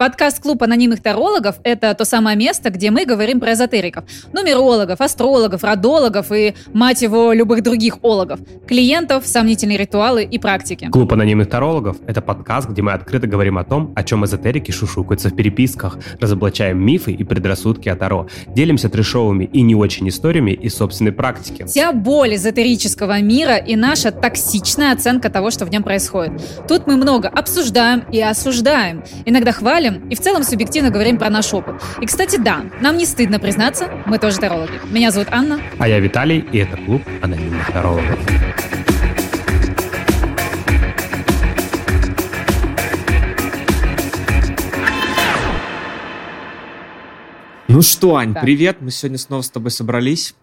[0.00, 4.04] Подкаст «Клуб анонимных тарологов»— это то самое место, где мы говорим про эзотериков.
[4.32, 8.40] Нумерологов, астрологов, родологов и, мать его, любых других ологов.
[8.66, 10.88] Клиентов, сомнительные ритуалы и практики.
[10.90, 15.28] Клуб анонимных тарологов— это подкаст, где мы открыто говорим о том, о чем эзотерики шушукаются
[15.28, 20.76] в переписках, разоблачаем мифы и предрассудки о Таро, делимся трешовыми и не очень историями из
[20.76, 21.66] собственной практики.
[21.66, 26.40] Вся боль эзотерического мира и наша токсичная оценка того, что в нем происходит.
[26.66, 29.04] Тут мы много обсуждаем и осуждаем.
[29.26, 31.80] Иногда хвалим, мыслям и в целом субъективно говорим про наш опыт.
[32.00, 34.72] И, кстати, да, нам не стыдно признаться, мы тоже тарологи.
[34.90, 35.60] Меня зовут Анна.
[35.78, 38.18] А я Виталий, и это клуб анонимных тарологов.
[47.68, 48.40] Ну что, Ань, да.
[48.40, 48.78] привет.
[48.80, 50.34] Мы сегодня снова с тобой собрались.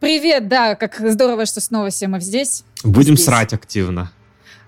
[0.00, 2.64] Привет, да, как здорово, что снова все мы здесь.
[2.84, 3.26] Будем здесь.
[3.26, 4.10] срать активно.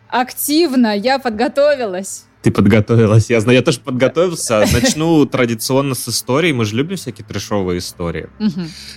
[0.08, 2.24] Активно, я подготовилась.
[2.42, 3.58] Ты подготовилась, я знаю.
[3.58, 4.64] Я тоже подготовился.
[4.72, 6.52] Начну традиционно с истории.
[6.52, 8.30] Мы же любим всякие трешовые истории.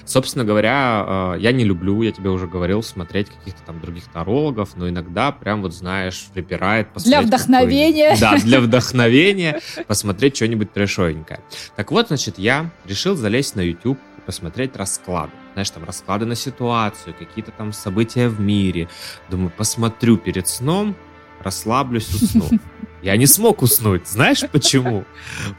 [0.05, 4.77] Собственно говоря, э, я не люблю, я тебе уже говорил, смотреть каких-то там других тарологов,
[4.77, 6.87] но иногда прям вот, знаешь, припирает.
[7.03, 8.15] Для вдохновения.
[8.19, 11.41] Да, для вдохновения посмотреть что-нибудь трешовенькое.
[11.75, 16.33] Так вот, значит, я решил залезть на YouTube и посмотреть расклады знаешь, там расклады на
[16.33, 18.89] ситуацию, какие-то там события в мире.
[19.29, 20.95] Думаю, посмотрю перед сном,
[21.43, 22.49] расслаблюсь, усну.
[23.03, 24.07] Я не смог уснуть.
[24.07, 25.03] Знаешь почему?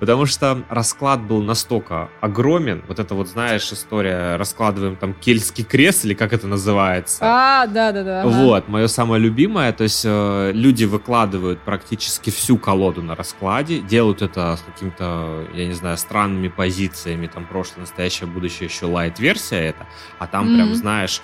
[0.00, 2.82] Потому что расклад был настолько огромен.
[2.88, 7.18] Вот это вот, знаешь, история, раскладываем там кельтский крест, или как это называется.
[7.20, 8.24] А, да-да-да.
[8.24, 9.74] Вот, мое самое любимое.
[9.74, 15.66] То есть э, люди выкладывают практически всю колоду на раскладе, делают это с какими-то, я
[15.66, 19.86] не знаю, странными позициями, там прошлое, настоящее, будущее, еще лайт-версия это.
[20.18, 20.54] А там mm-hmm.
[20.54, 21.20] прям, знаешь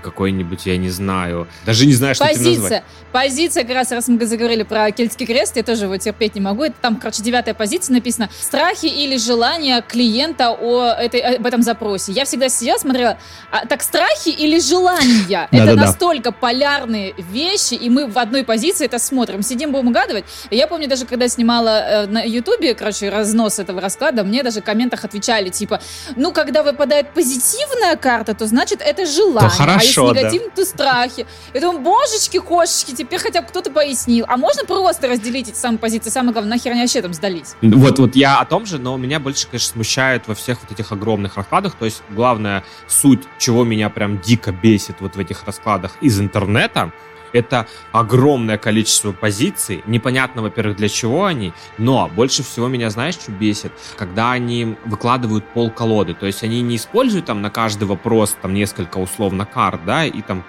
[0.00, 2.52] какой-нибудь, я не знаю, даже не знаю, что Позиция.
[2.52, 2.84] это назвать.
[3.12, 6.64] Позиция, как раз, раз мы заговорили про Кельтский крест, я тоже его терпеть не могу.
[6.64, 12.12] Это там, короче, девятая позиция написано «Страхи или желания клиента о этой, об этом запросе».
[12.12, 13.18] Я всегда сидела, смотрела,
[13.50, 15.48] а, так страхи или желания?
[15.52, 19.42] Это настолько полярные вещи, и мы в одной позиции это смотрим.
[19.42, 20.24] Сидим, будем угадывать.
[20.50, 24.64] Я помню, даже когда снимала э, на Ютубе, короче, разнос этого расклада, мне даже в
[24.64, 25.80] комментах отвечали, типа,
[26.16, 29.50] ну, когда выпадает позитивная карта, то значит это желание.
[29.84, 30.54] Хорошо, а если негативно, да.
[30.56, 31.26] то страхи.
[31.52, 34.24] Я думаю, божечки, кошечки, теперь хотя бы кто-то пояснил.
[34.28, 36.10] А можно просто разделить эти самые позиции?
[36.10, 37.54] Самое главное, нахер они вообще там сдались?
[37.62, 40.92] Вот, вот я о том же, но меня больше, конечно, смущает во всех вот этих
[40.92, 41.74] огромных раскладах.
[41.74, 46.92] То есть, главная суть, чего меня прям дико бесит вот в этих раскладах из интернета,
[47.34, 49.82] это огромное количество позиций.
[49.86, 53.72] Непонятно, во-первых, для чего они, но больше всего меня, знаешь, что бесит?
[53.96, 56.14] Когда они выкладывают пол колоды.
[56.14, 60.22] То есть они не используют там на каждый вопрос там несколько условно карт, да, и
[60.22, 60.44] там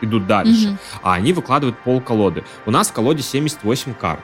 [0.00, 0.68] идут дальше.
[0.68, 1.00] Mm-hmm.
[1.02, 2.44] А они выкладывают пол колоды.
[2.66, 4.20] У нас в колоде 78 карт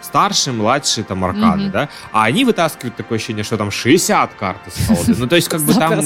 [0.00, 1.70] старший, младший, там, аркады, mm-hmm.
[1.70, 5.14] да, а они вытаскивают такое ощущение, что там 60 карт из колоды.
[5.16, 6.02] Ну, то есть, как бы там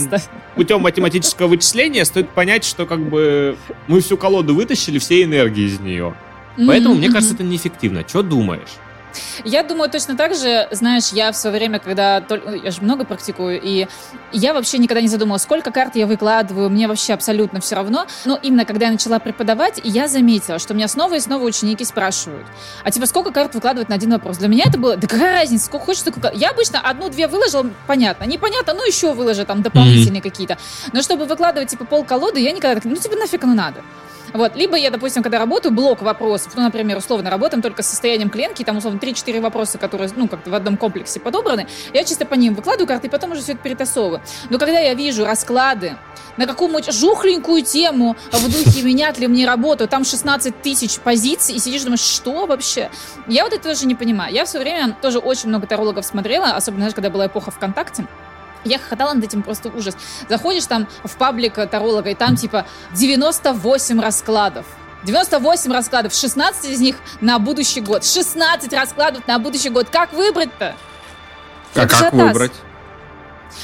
[0.54, 3.56] путем математического вычисления стоит понять, что как бы
[3.88, 6.14] мы всю колоду вытащили, все энергии из нее.
[6.56, 8.04] Поэтому, мне кажется, это неэффективно.
[8.06, 8.68] Что думаешь?
[9.44, 12.22] Я думаю, точно так же, знаешь, я в свое время, когда
[12.62, 13.86] я же много практикую, и
[14.32, 18.06] я вообще никогда не задумывалась, сколько карт я выкладываю, мне вообще абсолютно все равно.
[18.24, 22.46] Но именно когда я начала преподавать, я заметила, что меня снова и снова ученики спрашивают,
[22.84, 24.38] а типа сколько карт выкладывать на один вопрос?
[24.38, 28.24] Для меня это было, да какая разница, сколько хочешь, столько Я обычно одну-две выложила, понятно,
[28.24, 30.30] непонятно, ну еще выложу там дополнительные mm-hmm.
[30.30, 30.58] какие-то.
[30.92, 33.82] Но чтобы выкладывать типа пол колоды, я никогда так, ну тебе нафиг оно надо.
[34.32, 34.56] Вот.
[34.56, 38.62] Либо я, допустим, когда работаю, блок вопросов, ну, например, условно, работаем только с состоянием клиентки,
[38.64, 42.54] там, условно, 3-4 вопроса, которые, ну, как-то в одном комплексе подобраны, я чисто по ним
[42.54, 44.22] выкладываю карты и потом уже все это перетасовываю.
[44.50, 45.96] Но когда я вижу расклады
[46.36, 51.58] на какую-нибудь жухленькую тему в духе менять ли мне работу, там 16 тысяч позиций, и
[51.58, 52.90] сидишь думаешь, что вообще?
[53.26, 54.32] Я вот это тоже не понимаю.
[54.32, 58.06] Я в свое время тоже очень много тарологов смотрела, особенно, знаешь, когда была эпоха ВКонтакте,
[58.64, 59.96] я хохотала над этим просто ужас.
[60.28, 64.66] Заходишь там в паблик таролога, и там типа 98 раскладов.
[65.04, 68.04] 98 раскладов, 16 из них на будущий год.
[68.04, 69.88] 16 раскладов на будущий год.
[69.90, 70.76] Как выбрать-то?
[71.74, 72.52] А как выбрать?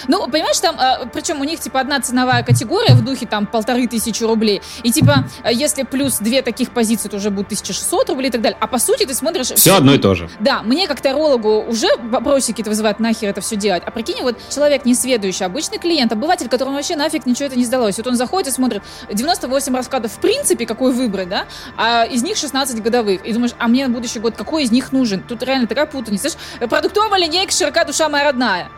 [0.08, 3.86] Ну, понимаешь, там, э, причем у них, типа, одна ценовая категория в духе, там, полторы
[3.86, 4.62] тысячи рублей.
[4.82, 8.40] И, типа, э, если плюс две таких позиции, то уже будет 1600 рублей и так
[8.40, 8.58] далее.
[8.60, 9.48] А по сути ты смотришь...
[9.48, 10.28] Все одно и то же.
[10.40, 13.82] Да, мне как тарологу уже вопросики это вызывают, нахер это все делать.
[13.84, 17.98] А прикинь, вот человек несведущий, обычный клиент, обыватель, которому вообще нафиг ничего это не сдалось.
[17.98, 18.82] Вот он заходит и смотрит
[19.12, 21.46] 98 раскладов в принципе, какой выбрать, да,
[21.76, 23.24] а из них 16 годовых.
[23.24, 25.22] И думаешь, а мне на будущий год какой из них нужен?
[25.22, 26.30] Тут реально такая путаница.
[26.30, 28.70] Знаешь, продуктовая линейка широка душа моя родная.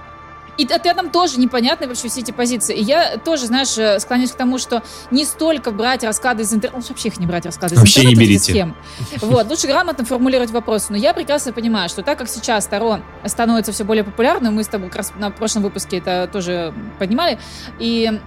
[0.56, 2.76] И этом тоже непонятны вообще все эти позиции.
[2.76, 6.86] И я тоже, знаешь, э, склоняюсь к тому, что не столько брать расклады из интернета,
[6.88, 8.20] вообще их не брать расклады из вообще интернета.
[8.20, 8.52] не берите.
[8.52, 8.76] Схем.
[9.20, 10.86] Вот, лучше грамотно формулировать вопросы.
[10.90, 14.68] Но я прекрасно понимаю, что так как сейчас Таро становится все более популярным, мы с
[14.68, 17.38] тобой как раз на прошлом выпуске это тоже поднимали,
[17.78, 18.20] и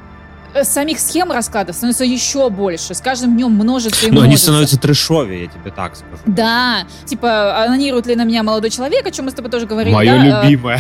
[0.63, 2.93] самих схем раскладов становится еще больше.
[2.93, 4.27] С каждым днем множится и Но множится.
[4.27, 6.17] они становятся трэшовее, я тебе так скажу.
[6.25, 9.93] Да, типа, анонирует ли на меня молодой человек, о чем мы с тобой тоже говорили.
[9.93, 10.25] Мое да?
[10.25, 10.79] Э, любимое.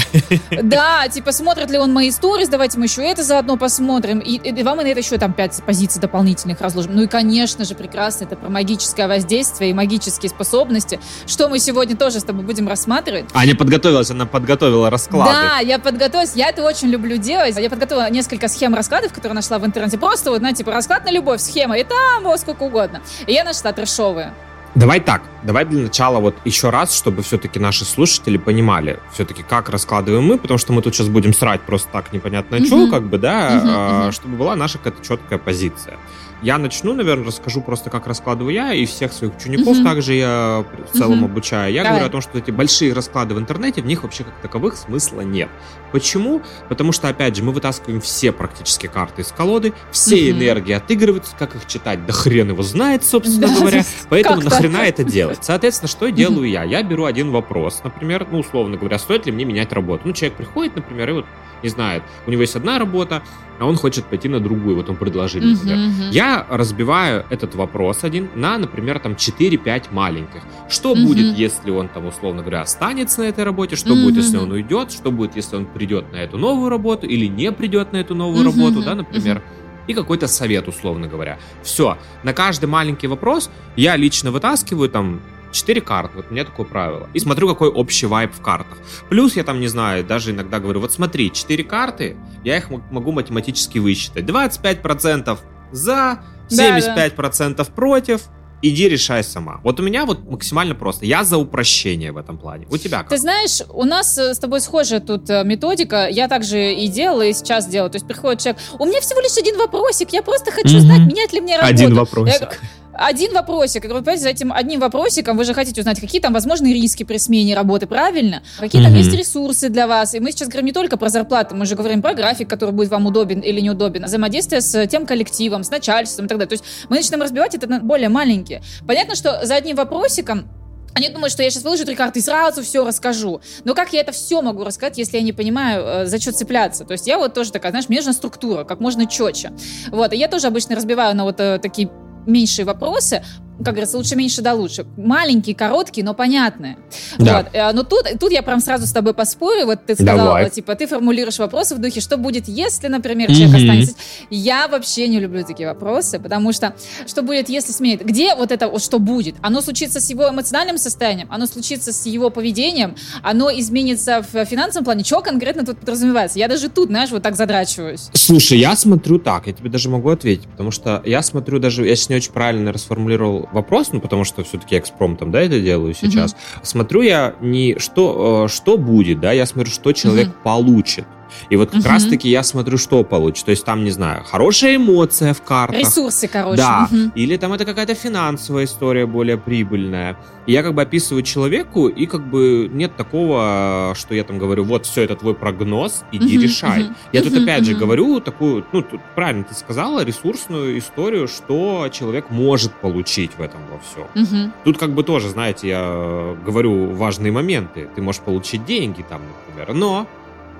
[0.61, 4.19] Да, типа, смотрит ли он мои истории, давайте мы еще это заодно посмотрим.
[4.19, 6.95] И, и вам и на это еще там пять позиций дополнительных разложим.
[6.95, 11.95] Ну и, конечно же, прекрасно, это про магическое воздействие и магические способности, что мы сегодня
[11.95, 13.25] тоже с тобой будем рассматривать.
[13.33, 15.31] Аня подготовилась, она подготовила расклады.
[15.31, 17.57] Да, я подготовилась, я это очень люблю делать.
[17.57, 19.97] Я подготовила несколько схем раскладов, которые нашла в интернете.
[19.97, 23.01] Просто вот, знаете, типа, расклад на любовь, схема, и там вот сколько угодно.
[23.27, 24.33] И я нашла трешовые.
[24.75, 29.69] Давай так, давай для начала вот еще раз, чтобы все-таки наши слушатели понимали, все-таки как
[29.69, 32.65] раскладываем мы, потому что мы тут сейчас будем срать просто так непонятно Мгм.
[32.65, 34.11] что, как бы, да, мгм.
[34.11, 35.97] чтобы была наша какая-то четкая позиция.
[36.43, 39.85] Я начну, наверное, расскажу просто, как раскладываю я, и всех своих учеников Мгм.
[39.85, 41.25] также я в целом Мгм.
[41.25, 41.73] обучаю.
[41.73, 41.99] Я Давай.
[41.99, 45.21] говорю о том, что эти большие расклады в интернете, в них вообще как таковых смысла
[45.21, 45.47] нет.
[45.93, 46.41] Почему?
[46.67, 50.39] Потому что, опять же, мы вытаскиваем все практически карты из колоды, все Мгм.
[50.41, 53.83] энергии отыгрываются, как их читать, да хрен его знает, собственно Да, говоря.
[54.09, 55.39] Поэтому нахрена это делать?
[55.41, 56.63] Соответственно, что делаю я?
[56.63, 60.01] Я беру один вопрос, например, ну, условно говоря, стоит ли мне менять работу?
[60.05, 61.25] Ну, человек приходит, например, и вот
[61.63, 63.23] не знает, у него есть одна работа,
[63.59, 65.77] а он хочет пойти на другую, вот он предложили, например.
[65.77, 66.09] Мгм.
[66.33, 70.41] Я разбиваю этот вопрос один на, например, там 4-5 маленьких.
[70.67, 71.05] Что Мгм.
[71.05, 73.75] будет, если он там, условно говоря, останется на этой работе?
[73.75, 74.03] Что Мгм.
[74.05, 74.91] будет, если он уйдет?
[74.91, 78.43] Что будет, если он придет на эту новую работу или не придет на эту новую
[78.49, 78.51] Мгм.
[78.51, 79.43] работу, да, например?
[79.85, 81.37] И какой-то совет, условно говоря.
[81.61, 81.97] Все.
[82.23, 85.21] На каждый маленький вопрос я лично вытаскиваю там
[85.51, 87.09] 4 карты, вот у меня такое правило.
[87.13, 88.79] И смотрю, какой общий вайб в картах.
[89.09, 93.11] Плюс я там, не знаю, даже иногда говорю, вот смотри, 4 карты, я их могу
[93.11, 94.25] математически высчитать.
[94.25, 95.37] 25%
[95.73, 98.21] за, Да, 75% против.
[98.65, 99.59] Иди решай сама.
[99.65, 101.05] Вот у меня вот максимально просто.
[101.05, 102.65] Я за упрощение в этом плане.
[102.69, 103.09] У тебя как?
[103.09, 106.07] Ты знаешь, у нас э, с тобой схожая тут э, методика.
[106.09, 107.89] Я также и делала, и сейчас делаю.
[107.91, 110.79] То есть приходит человек, у меня всего лишь один вопросик, я просто хочу Мгм.
[110.79, 111.73] знать, менять ли мне работу.
[111.73, 112.39] Один Я вопросик.
[112.39, 112.57] говорю,
[112.93, 113.83] Один вопросик.
[113.83, 117.17] Говорю, понимаете, за этим одним вопросиком вы же хотите узнать, какие там возможные риски при
[117.17, 118.43] смене работы, правильно?
[118.59, 119.01] Какие там Мгм.
[119.01, 120.13] есть ресурсы для вас?
[120.13, 122.89] И мы сейчас говорим не только про зарплату, мы же говорим про график, который будет
[122.89, 126.49] вам удобен или неудобен, взаимодействие с тем коллективом, с начальством и так далее.
[126.49, 128.61] То есть мы начинаем разбивать это на более маленькие.
[128.87, 130.47] Понятно, что за одним вопросиком
[130.95, 133.41] они думают, что я сейчас выложу три карты и сразу все расскажу.
[133.63, 136.85] Но как я это все могу рассказать, если я не понимаю, э, за что цепляться?
[136.85, 139.53] То есть я вот тоже такая, знаешь, мне нужна структура, как можно четче.
[139.89, 141.89] Вот, и я тоже обычно разбиваю на вот э, такие
[142.25, 143.23] меньшие вопросы,
[143.57, 144.85] как говорится, лучше меньше да лучше.
[144.97, 146.77] Маленькие, короткие, но понятные.
[147.19, 147.37] Да.
[147.43, 147.47] Вот.
[147.53, 149.65] э, Но тут, тут я прям сразу с тобой поспорю.
[149.65, 150.49] Вот ты сказала, Давай.
[150.49, 153.55] типа, ты формулируешь вопросы в духе, что будет, если, например, человек Мгм.
[153.57, 153.95] останется.
[154.29, 156.73] Я вообще не люблю такие вопросы, потому что
[157.07, 158.03] что будет, если сменит?
[158.03, 159.35] Где вот это вот что будет?
[159.41, 164.85] Оно случится с его эмоциональным состоянием, оно случится с его поведением, оно изменится в финансовом
[164.85, 165.03] плане.
[165.03, 166.39] Что конкретно тут подразумевается?
[166.39, 168.09] Я даже тут, знаешь, вот так задрачиваюсь.
[168.13, 171.95] Слушай, я смотрю так, я тебе даже могу ответить, потому что я смотрю даже, я
[171.95, 176.35] сейчас не очень правильно расформулировал вопрос, ну, потому что все-таки экспромтом, да, это делаю сейчас.
[176.61, 180.35] Смотрю я не что, э, что будет, да, я смотрю, что человек Мгм.
[180.43, 181.05] получит.
[181.49, 181.89] И вот как Мгм.
[181.91, 183.45] раз-таки я смотрю, что получит.
[183.45, 185.79] То есть там, не знаю, хорошая эмоция в картах.
[185.79, 186.57] Ресурсы, короче.
[186.57, 187.11] Да, Мгм.
[187.15, 190.17] или там это какая-то финансовая история более прибыльная.
[190.45, 194.63] И я как бы описываю человеку, и как бы нет такого, что я там говорю,
[194.65, 196.83] вот все, это твой прогноз, иди Мгм, решай.
[196.83, 197.79] мгм, Я тут мгм, опять же мгм.
[197.79, 203.61] говорю такую, ну, тут правильно ты сказала, ресурсную историю, что человек может получить в этом
[203.71, 204.07] во всем.
[204.15, 204.53] Мгм.
[204.65, 207.87] Тут как бы тоже, знаете, я э, говорю важные моменты.
[207.95, 210.07] Ты можешь получить деньги там, например, но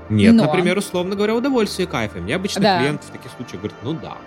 [0.10, 0.43] нет, Но.
[0.45, 2.17] например, условно говоря, удовольствие и кайфа.
[2.19, 2.79] И Мне обычно Да.
[2.79, 4.17] клиент в таких случаях говорит, ну да,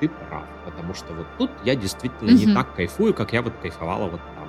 [0.00, 2.54] ты прав, потому что вот тут я действительно не Мгм.
[2.54, 4.46] так кайфую, как я вот кайфовала вот там.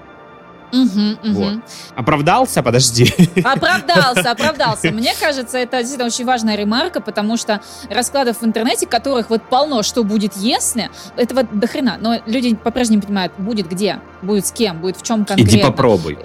[0.74, 1.34] Мгм, мгм.
[1.34, 1.53] Вот.
[1.96, 2.62] Оправдался?
[2.62, 3.05] Подожди.
[3.41, 4.91] Оправдался, оправдался.
[4.91, 9.81] Мне кажется, это действительно очень важная ремарка, потому что раскладов в интернете, которых вот полно,
[9.81, 11.98] что будет если, этого до хрена.
[12.01, 15.50] Но люди по-прежнему понимают, будет где, будет с кем, будет в чем конкретно.
[15.55, 16.17] Иди попробуй.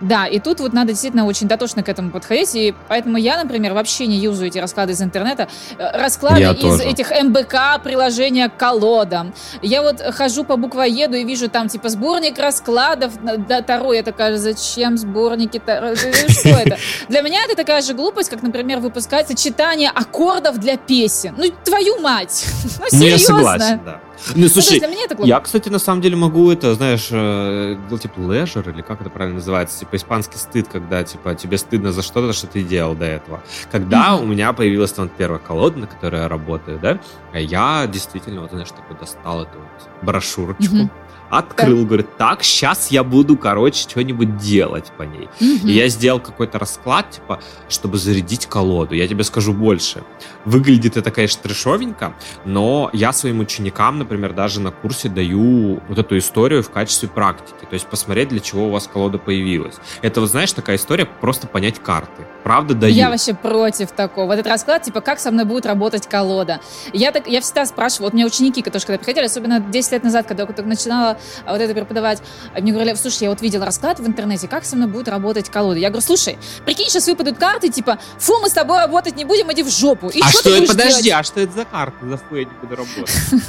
[0.00, 3.72] Да, и тут вот надо действительно очень дотошно к этому подходить, и поэтому я, например,
[3.74, 5.48] вообще не юзаю эти расклады из интернета.
[5.78, 6.84] Э, Расклады Я из тоже.
[6.84, 9.34] этих МБК приложения к колодам.
[9.62, 13.12] Я вот хожу по буквоеду и вижу там типа сборник раскладов
[13.48, 13.92] до Таро.
[13.92, 15.88] Я такая, зачем сборники Таро?
[15.88, 16.76] Э, Что это?
[17.08, 21.34] Для меня это такая же глупость, как, например, выпускать сочетание аккордов для песен.
[21.36, 22.46] Ну, твою мать!
[22.80, 23.36] Ну, Ну, я серьезно?
[23.36, 24.00] согласен, да.
[24.34, 28.10] Ну, ну слушай, для меня это я, кстати, на самом деле могу это, знаешь, guilty
[28.14, 32.32] pleasure, или как это правильно называется, типа испанский стыд, когда, типа, тебе стыдно за что-то,
[32.32, 33.42] что ты делал до этого.
[33.70, 36.98] Когда у меня появилась там первая колода, на которой я работаю, да,
[37.32, 40.90] я действительно, вот, знаешь, такой достал эту вот брошюрочку,
[41.30, 45.28] открыл, говорит, так, сейчас я буду, короче, что-нибудь делать по ней.
[45.40, 45.68] Угу.
[45.68, 48.94] И я сделал какой-то расклад, типа, чтобы зарядить колоду.
[48.94, 50.02] Я тебе скажу больше.
[50.44, 56.18] Выглядит это, конечно, трешовенько, но я своим ученикам, например, даже на курсе даю вот эту
[56.18, 57.66] историю в качестве практики.
[57.68, 59.74] То есть посмотреть, для чего у вас колода появилась.
[60.02, 62.26] Это, вот знаешь, такая история, просто понять карты.
[62.44, 62.94] Правда даю.
[62.94, 64.32] Я вообще против такого.
[64.32, 66.60] Этот расклад, типа, как со мной будет работать колода.
[66.92, 70.04] Я, так, я всегда спрашиваю, вот у меня ученики, которые когда приходили, особенно 10 лет
[70.04, 72.22] назад, когда я только начинала а вот это преподавать.
[72.58, 75.78] Мне говорили, слушай, я вот видел расклад в интернете, как со мной будет работать колода.
[75.78, 79.52] Я говорю, слушай, прикинь, сейчас выпадут карты, типа, фу, мы с тобой работать не будем,
[79.52, 80.08] иди в жопу.
[80.08, 81.20] И а что, что это, подожди, делать?
[81.20, 83.10] а что это за карты, за фу я не буду работать?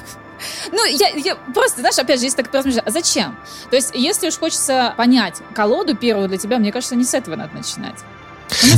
[0.71, 3.37] Ну, я, я просто, знаешь, опять же, есть так размышлять, а зачем?
[3.69, 7.35] То есть, если уж хочется понять колоду первую для тебя, мне кажется, не с этого
[7.35, 7.97] надо начинать.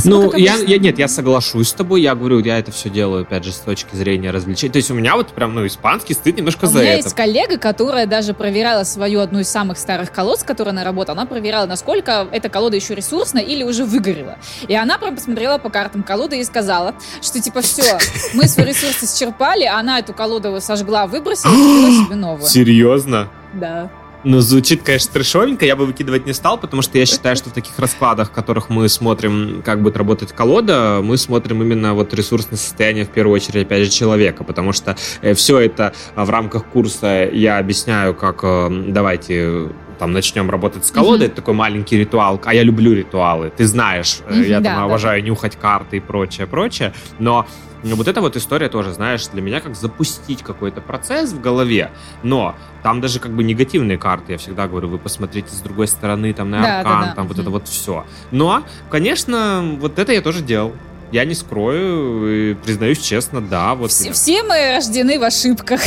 [0.04, 3.44] Ну, я, я, нет, я соглашусь с тобой, я говорю, я это все делаю, опять
[3.44, 4.72] же, с точки зрения развлечения.
[4.72, 6.80] То есть у меня вот прям, ну, испанский стыд немножко у за это.
[6.80, 10.70] У меня есть коллега, которая даже проверяла свою одну из самых старых колод, с которой
[10.70, 14.38] она работала, она проверяла, насколько эта колода еще ресурсная или уже выгорела.
[14.68, 17.98] И она прям посмотрела по картам колоды и сказала, что типа все,
[18.34, 22.48] мы свои ресурсы исчерпали, а она эту колоду сожгла, выбросила и купила себе новую.
[22.48, 23.28] Серьезно?
[23.54, 23.90] Да.
[24.24, 27.52] Ну, звучит, конечно, трешовенько, я бы выкидывать не стал, потому что я считаю, что в
[27.52, 32.56] таких раскладах, в которых мы смотрим, как будет работать колода, мы смотрим именно вот ресурсное
[32.56, 37.28] состояние, в первую очередь, опять же, человека, потому что э, все это в рамках курса
[37.32, 41.30] я объясняю, как э, давайте там начнем работать с колодой, mm-hmm.
[41.30, 44.84] это такой маленький ритуал, а я люблю ритуалы, ты знаешь, mm-hmm, я да, там да.
[44.84, 47.46] обожаю нюхать карты и прочее, прочее, но
[47.82, 51.90] ну, вот эта вот история тоже, знаешь, для меня как запустить какой-то процесс в голове,
[52.22, 56.32] но там даже как бы негативные карты, я всегда говорю, вы посмотрите с другой стороны,
[56.32, 57.14] там на да, аркан, да, да.
[57.14, 57.28] там mm-hmm.
[57.28, 58.06] вот это вот все.
[58.30, 60.72] Но, конечно, вот это я тоже делал.
[61.10, 63.74] Я не скрою, признаюсь честно, да.
[63.74, 65.82] Вот все, все мы рождены в ошибках.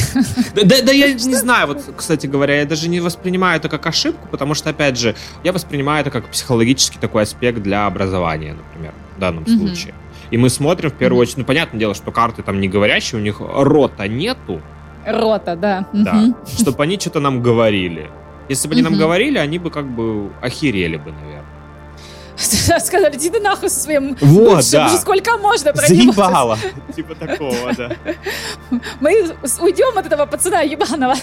[0.54, 3.88] Да, да, да я не знаю, вот, кстати говоря, я даже не воспринимаю это как
[3.88, 8.94] ошибку, потому что, опять же, я воспринимаю это как психологический такой аспект для образования, например,
[9.18, 9.58] в данном mm-hmm.
[9.58, 9.96] случае.
[10.32, 13.24] И мы смотрим в первую очередь, ну, понятное дело, что карты там не говорящие, у
[13.24, 14.62] них рота нету.
[15.06, 15.88] Рота, да.
[15.94, 18.10] Да, чтобы они что-то нам говорили.
[18.50, 21.45] Если бы они нам говорили, они бы как бы охерели бы, наверное.
[22.38, 24.98] Сказали, иди ты нахуй со своим вот, бывшим, да.
[24.98, 26.58] сколько можно про Заебало.
[26.96, 27.92] Типа такого, да.
[29.00, 31.16] Мы уйдем от этого пацана ебаного.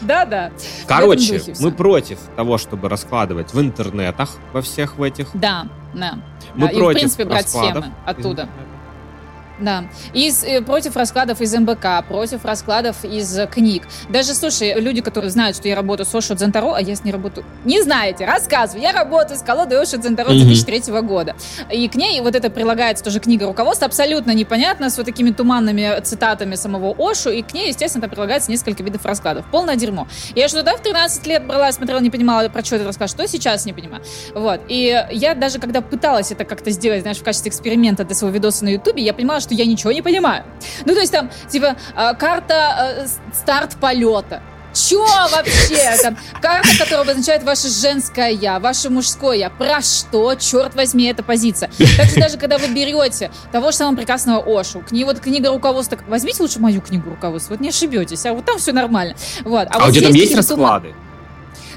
[0.00, 0.52] Да-да.
[0.86, 5.28] Короче, мы против того, чтобы раскладывать в интернетах во всех в этих.
[5.34, 6.18] Да, да.
[6.54, 8.48] Мы да, против и, в принципе, брать схемы оттуда.
[9.60, 9.84] Да.
[10.14, 13.84] Из, э, против раскладов из МБК, против раскладов из книг.
[14.08, 17.12] Даже, слушай, люди, которые знают, что я работаю с Ошо Дзентаро, а я с ней
[17.12, 17.46] работаю...
[17.64, 18.82] Не знаете, рассказываю.
[18.82, 20.44] Я работаю с колодой Ошо Дзентаро mm-hmm.
[20.44, 21.36] 2003 года.
[21.70, 26.00] И к ней вот это прилагается тоже книга руководства, абсолютно непонятно, с вот такими туманными
[26.02, 29.44] цитатами самого Ошу, и к ней, естественно, там прилагается несколько видов раскладов.
[29.50, 30.08] Полное дерьмо.
[30.34, 33.26] Я что тогда в 13 лет брала, смотрела, не понимала, про что это рассказ, что
[33.26, 34.02] сейчас не понимаю.
[34.34, 34.60] Вот.
[34.68, 38.64] И я даже, когда пыталась это как-то сделать, знаешь, в качестве эксперимента для своего видоса
[38.64, 40.44] на Ютубе, я понимала, что я ничего не понимаю.
[40.84, 44.42] Ну, то есть там, типа, а, карта э, старт полета.
[44.72, 45.96] Чё вообще?
[46.02, 49.50] Там, карта, которая обозначает ваше женское я, ваше мужское я.
[49.50, 51.70] Про что, черт возьми, эта позиция?
[51.96, 55.48] Так что даже когда вы берете того же самого прекрасного Ошу, к ней вот книга
[55.50, 59.16] руководства, возьмите лучше мою книгу руководства, вот не ошибетесь, а вот там все нормально.
[59.44, 59.66] Вот.
[59.70, 60.94] А, а вот у тебя там есть расклады?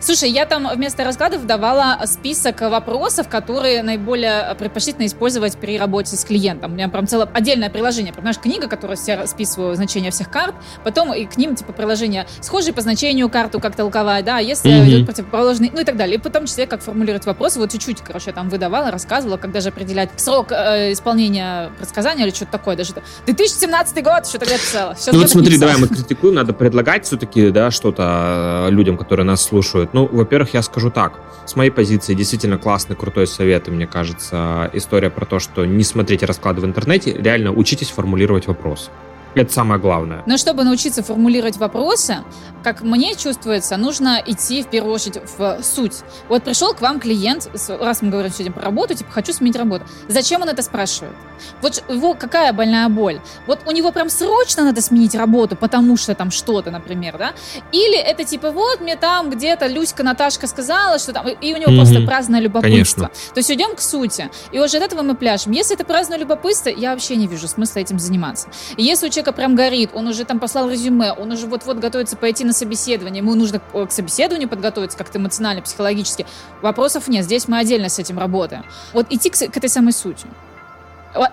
[0.04, 6.26] Слушай, я там вместо раскладов давала список вопросов, которые наиболее предпочтительно использовать при работе с
[6.26, 6.74] клиентом.
[6.74, 8.12] У меня прям целое отдельное приложение.
[8.12, 12.74] Понимаешь, книга, которая я списываю значения всех карт, потом и к ним типа приложение схожие
[12.74, 14.88] по значению карту, как толковать, да, если mm-hmm.
[14.90, 16.18] идет противоположный, ну и так далее.
[16.18, 17.60] И в том числе, как формулировать вопросы.
[17.60, 22.34] Вот чуть-чуть, короче, я там выдавала, рассказывала, как даже определять срок э, исполнения предсказания или
[22.34, 22.76] что-то такое.
[22.76, 22.92] Даже
[23.26, 24.96] 2017 год, что-то я писала.
[24.96, 29.26] Сейчас ну вот смотри, давай мы критикуем, надо предлагать все-таки, да, что-то э, людям, которые
[29.26, 29.93] нас слушают.
[29.94, 31.20] Ну, во-первых, я скажу так.
[31.46, 35.84] С моей позиции действительно классный, крутой совет, и мне кажется, история про то, что не
[35.84, 38.90] смотрите расклады в интернете, реально учитесь формулировать вопросы.
[39.36, 40.24] Это самое главное.
[40.26, 42.18] Но чтобы научиться формулировать вопросы,
[42.64, 46.02] как мне чувствуется, нужно идти в первую очередь в суть.
[46.30, 49.86] Вот пришел к вам клиент, раз мы говорим сегодня про работу, типа, хочу сменить работу.
[50.08, 51.14] Зачем он это спрашивает?
[51.62, 53.20] Вот его какая больная боль?
[53.48, 57.34] Вот у него прям срочно надо сменить работу, потому что там что-то, например, да?
[57.72, 61.72] Или это типа, вот мне там где-то Люська Наташка сказала, что там, и у него
[61.72, 61.76] mm-hmm.
[61.76, 63.08] просто праздное любопытство.
[63.08, 63.34] Конечно.
[63.34, 64.30] То есть идем к сути.
[64.52, 65.52] И уже от этого мы пляшем.
[65.52, 68.48] Если это праздное любопытство, я вообще не вижу смысла этим заниматься.
[68.78, 71.78] И если у человека человека прям горит, он уже там послал резюме, он уже вот-вот
[71.78, 76.26] готовится пойти на собеседование, ему нужно к собеседованию подготовиться как-то эмоционально, психологически.
[76.62, 78.66] Вопросов нет, здесь мы отдельно с этим работаем.
[78.94, 80.28] Вот идти к, к этой самой сути.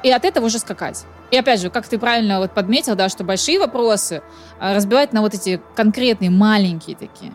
[0.03, 1.05] И от этого уже скакать.
[1.31, 4.23] И опять же, как ты правильно вот подметил, да, что большие вопросы
[4.59, 7.33] а, разбивать на вот эти конкретные, маленькие такие.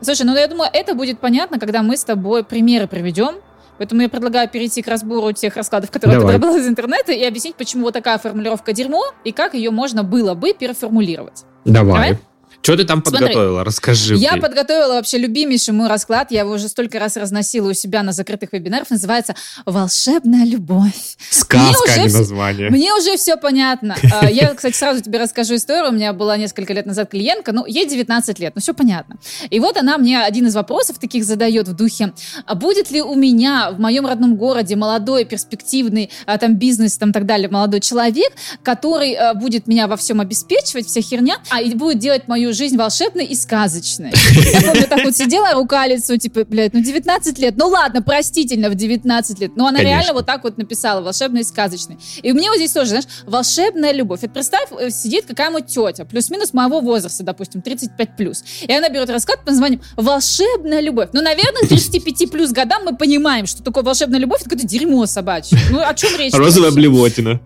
[0.00, 3.36] Слушай, ну я думаю, это будет понятно, когда мы с тобой примеры приведем.
[3.80, 6.34] Поэтому я предлагаю перейти к разбору тех раскладов, которые Давай.
[6.34, 10.04] ты добрала из интернета, и объяснить, почему вот такая формулировка дерьмо, и как ее можно
[10.04, 11.46] было бы переформулировать.
[11.64, 11.92] Давай.
[11.94, 12.18] Давай?
[12.62, 13.62] Что ты там подготовила?
[13.62, 14.16] Смотри, Расскажи.
[14.16, 14.42] Я мне.
[14.42, 16.30] подготовила вообще любимейший мой расклад.
[16.30, 18.90] Я его уже столько раз разносила у себя на закрытых вебинарах.
[18.90, 21.16] Называется «Волшебная любовь».
[21.30, 22.70] Сказка, а не название.
[22.70, 23.96] Мне уже все понятно.
[24.12, 25.90] А, я, кстати, сразу тебе расскажу историю.
[25.90, 27.52] У меня была несколько лет назад клиентка.
[27.52, 29.18] Ну, ей 19 лет, ну все понятно.
[29.50, 32.12] И вот она мне один из вопросов таких задает в духе.
[32.44, 37.12] А будет ли у меня в моем родном городе молодой, перспективный а, там бизнес, там
[37.12, 38.32] так далее, молодой человек,
[38.64, 43.24] который будет меня во всем обеспечивать, вся херня, а и будет делать мою жизнь волшебной
[43.24, 44.12] и сказочной.
[44.52, 48.70] Я помню, так вот сидела, рука лицо, типа, блядь, ну 19 лет, ну ладно, простительно,
[48.70, 49.56] в 19 лет.
[49.56, 49.94] Но она Конечно.
[49.94, 51.98] реально вот так вот написала, волшебной и сказочной.
[52.22, 54.20] И у меня вот здесь тоже, знаешь, волшебная любовь.
[54.22, 58.44] Вот представь, э, сидит какая-нибудь тетя, плюс-минус моего возраста, допустим, 35 плюс.
[58.62, 61.10] И она берет расклад под названием «Волшебная любовь».
[61.12, 65.06] Ну, наверное, к 35 плюс годам мы понимаем, что такое волшебная любовь, это какое-то дерьмо
[65.06, 65.58] собачье.
[65.70, 66.32] Ну, о чем речь?
[66.34, 67.40] Розовая блевотина.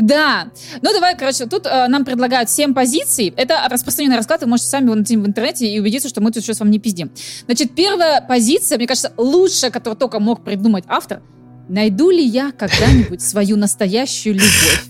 [0.00, 0.48] Да.
[0.82, 3.32] Ну, давай, короче, тут э, нам предлагают 7 позиций.
[3.36, 6.42] Это распространенный расклад, вы можете сами его найти в интернете и убедиться, что мы тут
[6.42, 7.10] сейчас вам не пиздим.
[7.46, 11.22] Значит, первая позиция, мне кажется, лучшая, которую только мог придумать автор.
[11.68, 14.84] Найду ли я когда-нибудь свою настоящую любовь?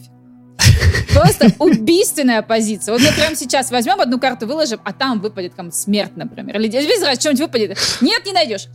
[1.12, 2.92] Просто убийственная позиция.
[2.92, 6.56] Вот мы прямо сейчас возьмем одну карту, выложим, а там выпадет там смерть, например.
[6.56, 7.78] Или без разницы, что-нибудь выпадет.
[8.00, 8.68] Нет, не найдешь.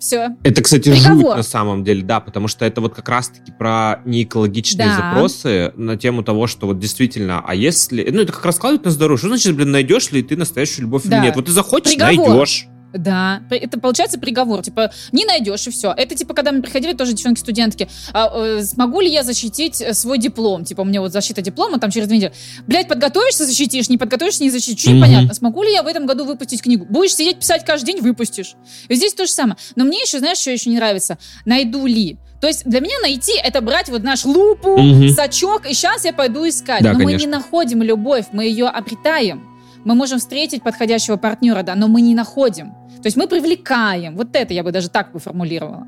[0.00, 0.30] Все.
[0.42, 1.16] Это, кстати, Приговор.
[1.16, 4.96] жуть на самом деле, да, потому что это вот как раз-таки про неэкологичные да.
[4.96, 8.10] запросы на тему того, что вот действительно, а если...
[8.10, 9.18] Ну, это как раскладывать на здоровье.
[9.18, 11.18] Что значит, блин, найдешь ли ты настоящую любовь да.
[11.18, 11.36] или нет?
[11.36, 12.28] Вот ты захочешь, Приговор.
[12.28, 12.66] найдешь.
[12.92, 15.92] Да, это получается приговор, типа, не найдешь и все.
[15.96, 20.18] Это типа, когда мы приходили тоже девчонки-студентки, а, э, смогу ли я защитить э, свой
[20.18, 20.64] диплом?
[20.64, 22.32] Типа, у меня вот защита диплома там через две недели.
[22.66, 24.86] Блять, подготовишься, защитишь, не подготовишься, не защитишь.
[24.86, 24.96] Mm-hmm.
[24.96, 26.84] Непонятно, смогу ли я в этом году выпустить книгу?
[26.84, 28.54] Будешь сидеть писать каждый день, выпустишь.
[28.88, 29.56] И здесь то же самое.
[29.76, 31.18] Но мне еще, знаешь, что еще не нравится?
[31.44, 32.18] Найду ли?
[32.40, 35.10] То есть для меня найти это брать вот наш лупу, mm-hmm.
[35.10, 36.82] сачок, и сейчас я пойду искать.
[36.82, 37.18] Да, Но конечно.
[37.18, 39.49] мы не находим любовь, мы ее обретаем.
[39.84, 42.72] Мы можем встретить подходящего партнера, да, но мы не находим.
[43.02, 44.16] То есть мы привлекаем.
[44.16, 45.86] Вот это я бы даже так бы формулировала.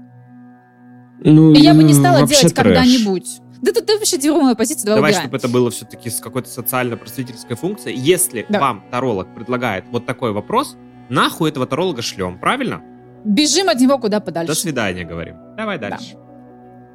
[1.21, 3.41] Ну, И я бы не стала делать когда-нибудь.
[3.61, 7.55] Да это, это вообще дерьмовая позиция, давай, давай чтобы это было все-таки с какой-то социально-просветительской
[7.55, 7.97] функцией.
[7.97, 8.59] Если да.
[8.59, 10.77] вам таролог предлагает вот такой вопрос,
[11.09, 12.83] нахуй этого таролога шлем, правильно?
[13.25, 14.53] Бежим от него куда подальше.
[14.53, 15.37] До свидания, говорим.
[15.57, 16.15] Давай дальше.
[16.15, 16.32] Да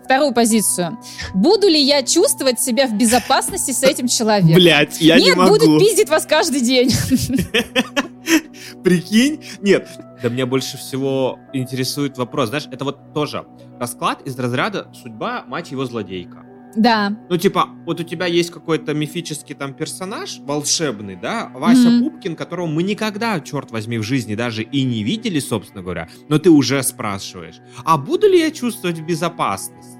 [0.07, 0.97] вторую позицию.
[1.33, 4.55] Буду ли я чувствовать себя в безопасности с этим человеком?
[4.55, 5.53] Блять, я Нет, не могу.
[5.53, 6.91] Нет, буду пиздить вас каждый день.
[8.83, 9.43] Прикинь?
[9.61, 9.89] Нет,
[10.23, 12.49] да меня больше всего интересует вопрос.
[12.49, 13.45] Знаешь, это вот тоже
[13.79, 16.47] расклад из разряда «Судьба, мать его, злодейка».
[16.77, 17.17] Да.
[17.29, 21.99] Ну, типа, вот у тебя есть какой-то мифический там персонаж, волшебный, да, Вася mm-hmm.
[21.99, 26.37] Пупкин, которого мы никогда, черт возьми, в жизни даже и не видели, собственно говоря, но
[26.37, 29.96] ты уже спрашиваешь, а буду ли я чувствовать безопасность?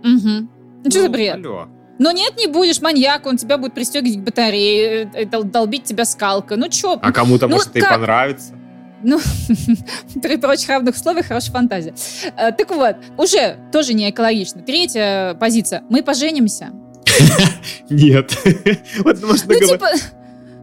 [0.00, 0.48] Угу.
[0.84, 1.44] Ну, что за бред?
[1.44, 1.68] Алло.
[1.98, 6.58] Но нет, не будешь, маньяк, он тебя будет пристегивать к батарее, э, долбить тебя скалкой.
[6.58, 6.98] Ну чё?
[7.00, 7.76] А кому-то, ну, может, как?
[7.76, 8.54] и понравится.
[9.02, 9.18] Ну,
[10.22, 11.94] при прочих равных условиях хорошая фантазия.
[12.36, 14.62] Э, так вот, уже тоже не экологично.
[14.62, 15.84] Третья позиция.
[15.88, 16.70] Мы поженимся.
[17.90, 18.36] Нет.
[19.04, 19.88] Вот можно ну, типа,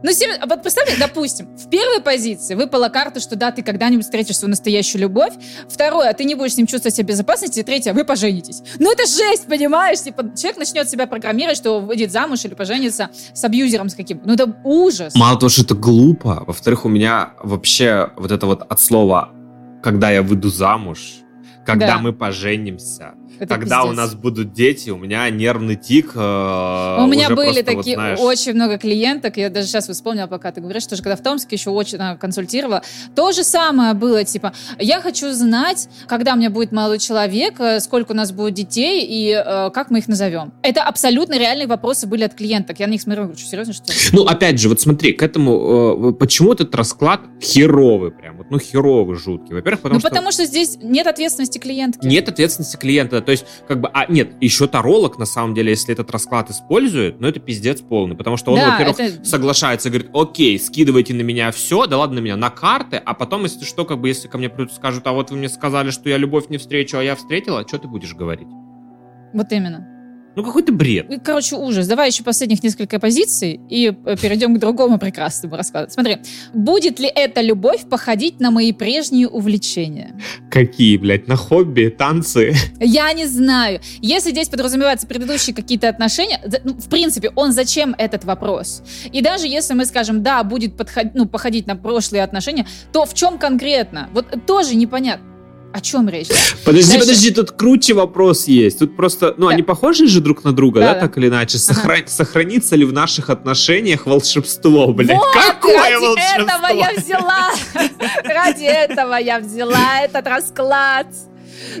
[0.04, 4.36] ну, серьезно, вот представь, допустим, в первой позиции выпала карта, что да, ты когда-нибудь встретишь
[4.36, 5.32] свою настоящую любовь.
[5.66, 7.60] Второе, ты не будешь с ним чувствовать себя в безопасности.
[7.60, 8.60] И третье, вы поженитесь.
[8.78, 10.02] Ну, это жесть, понимаешь?
[10.02, 14.34] Типа, человек начнет себя программировать, что выйдет замуж или поженится с абьюзером с каким Ну,
[14.34, 15.14] это ужас.
[15.14, 16.44] Мало того, что это глупо.
[16.46, 19.30] Во-вторых, у меня вообще вот это вот от слова
[19.82, 21.14] «когда я выйду замуж»,
[21.64, 21.98] «когда да.
[21.98, 23.92] мы поженимся», это Когда пиздец.
[23.92, 26.12] у нас будут дети, у меня нервный тик.
[26.14, 28.18] Э, у меня были такие вот, знаешь...
[28.20, 29.36] очень много клиенток.
[29.36, 32.16] Я даже сейчас вспомнила, пока ты говоришь, что же когда в Томске еще очень а,
[32.16, 32.82] консультировала.
[33.14, 37.80] То же самое было, типа, я хочу знать, когда у меня будет молодой человек, э,
[37.80, 40.52] сколько у нас будет детей и э, как мы их назовем.
[40.62, 42.80] Это абсолютно реальные вопросы были от клиенток.
[42.80, 43.98] Я на них смотрю, говорю, серьезно, что ли?
[44.12, 48.58] Ну, опять же, вот смотри, к этому, э, почему этот расклад херовый прям, вот, ну,
[48.58, 49.54] херовый, жуткий.
[49.54, 50.08] Во-первых, потому ну, что...
[50.08, 52.06] потому что здесь нет ответственности клиентки.
[52.06, 53.16] Нет ответственности клиента.
[53.24, 57.20] То есть, как бы, а нет, еще таролог, на самом деле, если этот расклад использует,
[57.20, 59.24] ну это пиздец полный, потому что он, да, во-первых, это...
[59.24, 63.44] соглашается, говорит, окей, скидывайте на меня все, да ладно на меня, на карты, а потом,
[63.44, 65.90] если что, как бы, если ко мне придут и скажут, а вот вы мне сказали,
[65.90, 68.48] что я любовь не встречу, а я встретила, что ты будешь говорить?
[69.32, 69.93] Вот именно.
[70.36, 71.06] Ну, какой-то бред.
[71.24, 71.86] Короче, ужас.
[71.86, 75.90] Давай еще последних несколько позиций и э, перейдем к другому прекрасному раскладу.
[75.90, 76.18] Смотри,
[76.52, 80.18] будет ли эта любовь походить на мои прежние увлечения?
[80.50, 82.54] Какие, блядь, на хобби, танцы?
[82.80, 83.80] Я не знаю.
[84.00, 88.82] Если здесь подразумеваются предыдущие какие-то отношения, ну, в принципе, он зачем этот вопрос?
[89.12, 93.14] И даже если мы скажем, да, будет подходить, ну, походить на прошлые отношения, то в
[93.14, 94.10] чем конкретно?
[94.12, 95.33] Вот тоже непонятно.
[95.74, 96.28] О чем речь?
[96.64, 97.00] Подожди, Дальше...
[97.00, 98.78] подожди, тут круче вопрос есть.
[98.78, 99.54] Тут просто, ну, да.
[99.54, 101.00] они похожи же друг на друга, да, да, да.
[101.00, 101.58] так или иначе?
[101.58, 101.98] Сохран...
[101.98, 102.06] Ага.
[102.06, 105.18] Сохранится ли в наших отношениях волшебство, блядь?
[105.18, 106.44] Вот, Какое ради волшебство?
[106.44, 107.50] этого я взяла,
[108.22, 111.08] ради этого я взяла этот расклад.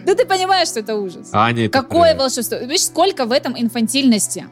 [0.04, 1.28] Да ты понимаешь, что это ужас.
[1.32, 2.58] Аня, Какое волшебство?
[2.58, 4.46] Видишь, сколько в этом инфантильности?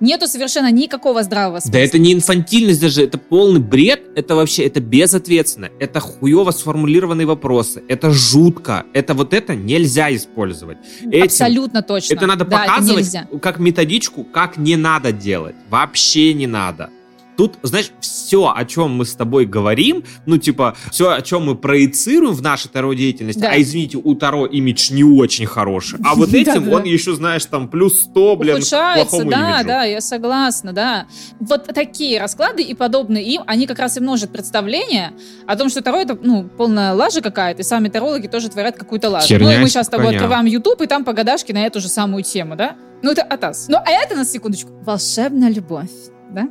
[0.00, 1.72] Нету совершенно никакого здравого смысла.
[1.72, 7.26] Да это не инфантильность даже, это полный бред, это вообще, это безответственно, это хуево сформулированные
[7.26, 10.78] вопросы, это жутко, это вот это нельзя использовать.
[11.00, 12.14] Этим, Абсолютно точно.
[12.14, 15.54] Это надо да, показывать это как методичку, как не надо делать.
[15.70, 16.90] Вообще не надо.
[17.36, 21.56] Тут, знаешь, все, о чем мы с тобой говорим, ну, типа, все, о чем мы
[21.56, 23.50] проецируем в нашей Таро деятельности, да.
[23.50, 27.68] а, извините, у Таро имидж не очень хороший, а вот этим он еще, знаешь, там,
[27.68, 31.06] плюс 100, блин, Ухудшается, да, да, я согласна, да.
[31.40, 35.12] Вот такие расклады и подобные им, они как раз и множат представление
[35.46, 39.10] о том, что Таро это, ну, полная лажа какая-то, и сами тарологи тоже творят какую-то
[39.10, 39.36] лажу.
[39.38, 41.88] Ну, и мы сейчас с тобой открываем YouTube, и там по годашке на эту же
[41.88, 42.76] самую тему, да?
[43.02, 43.66] Ну, это атас.
[43.68, 45.90] Ну, а это, на секундочку, волшебная любовь,
[46.30, 46.48] да?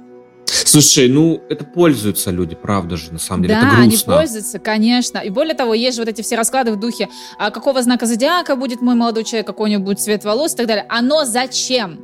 [0.66, 3.56] Слушай, ну это пользуются люди, правда же, на самом деле.
[3.56, 4.14] Да, это грустно.
[4.14, 5.18] они пользуются, конечно.
[5.20, 8.56] И более того, есть же вот эти все расклады в духе, а какого знака зодиака
[8.56, 10.86] будет мой молодой человек, какой у него будет цвет волос и так далее.
[10.90, 12.00] Оно зачем?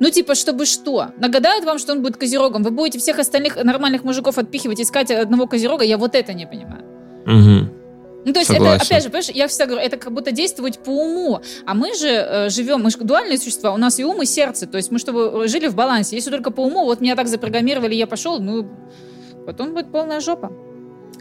[0.00, 1.08] Ну, типа, чтобы что?
[1.18, 2.62] Нагадают вам, что он будет козерогом.
[2.62, 5.84] Вы будете всех остальных нормальных мужиков отпихивать, искать одного козерога.
[5.84, 6.84] Я вот это не понимаю.
[7.26, 7.79] Угу.
[8.24, 8.76] Ну, то есть Согласен.
[8.76, 11.40] это, опять же, понимаешь, я всегда говорю, это как будто действовать по уму.
[11.64, 14.66] А мы же э, живем, мы же дуальные существа, у нас и ум, и сердце.
[14.66, 16.16] То есть мы чтобы жили в балансе.
[16.16, 18.68] Если только по уму, вот меня так запрограммировали, я пошел, ну,
[19.46, 20.52] потом будет полная жопа.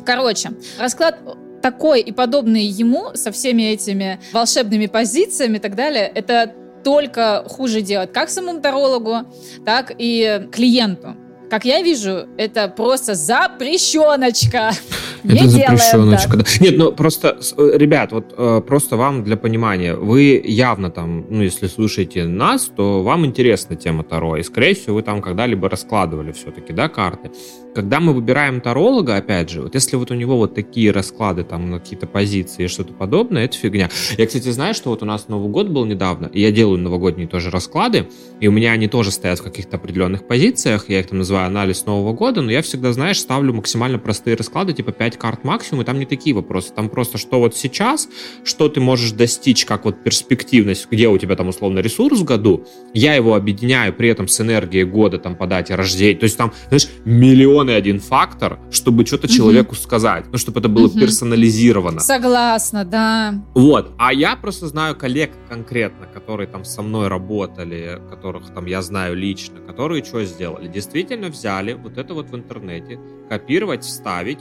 [0.05, 1.19] Короче, расклад
[1.62, 7.81] такой и подобный ему со всеми этими волшебными позициями и так далее, это только хуже
[7.81, 9.27] делать как самому тарологу,
[9.65, 11.15] так и клиенту.
[11.49, 14.71] Как я вижу, это просто запрещеночка.
[15.23, 16.38] Это запрещеночка.
[16.38, 16.43] Да.
[16.60, 21.41] Нет, ну просто, э, ребят, вот э, просто вам для понимания, вы явно там, ну
[21.41, 26.32] если слушаете нас, то вам интересна тема Таро, и скорее всего вы там когда-либо раскладывали
[26.32, 27.32] все-таки, да, карты.
[27.75, 31.69] Когда мы выбираем таролога, опять же, вот если вот у него вот такие расклады там
[31.69, 33.89] на какие-то позиции и что-то подобное, это фигня.
[34.17, 37.27] Я, кстати, знаю, что вот у нас Новый год был недавно, и я делаю новогодние
[37.27, 38.08] тоже расклады,
[38.39, 41.86] и у меня они тоже стоят в каких-то определенных позициях, я их там называю анализ
[41.86, 45.86] Нового года, но я всегда, знаешь, ставлю максимально простые расклады, типа 5 карт максимум, и
[45.86, 48.10] там не такие вопросы, там просто что вот сейчас,
[48.43, 52.65] что ты можешь достичь, как вот перспективность, где у тебя там условно ресурс в году,
[52.93, 56.54] я его объединяю при этом с энергией года там по дате рождения, то есть там,
[56.69, 59.34] знаешь, миллион миллионный один фактор, чтобы что-то угу.
[59.34, 61.00] человеку сказать, ну, чтобы это было угу.
[61.00, 62.00] персонализировано.
[62.00, 63.36] Согласна, да.
[63.54, 63.91] Вот.
[63.98, 69.15] А я просто знаю коллег конкретно, которые там со мной работали, которых там я знаю
[69.15, 70.67] лично, которые что сделали?
[70.67, 74.39] Действительно взяли вот это вот в интернете, копировать, вставить,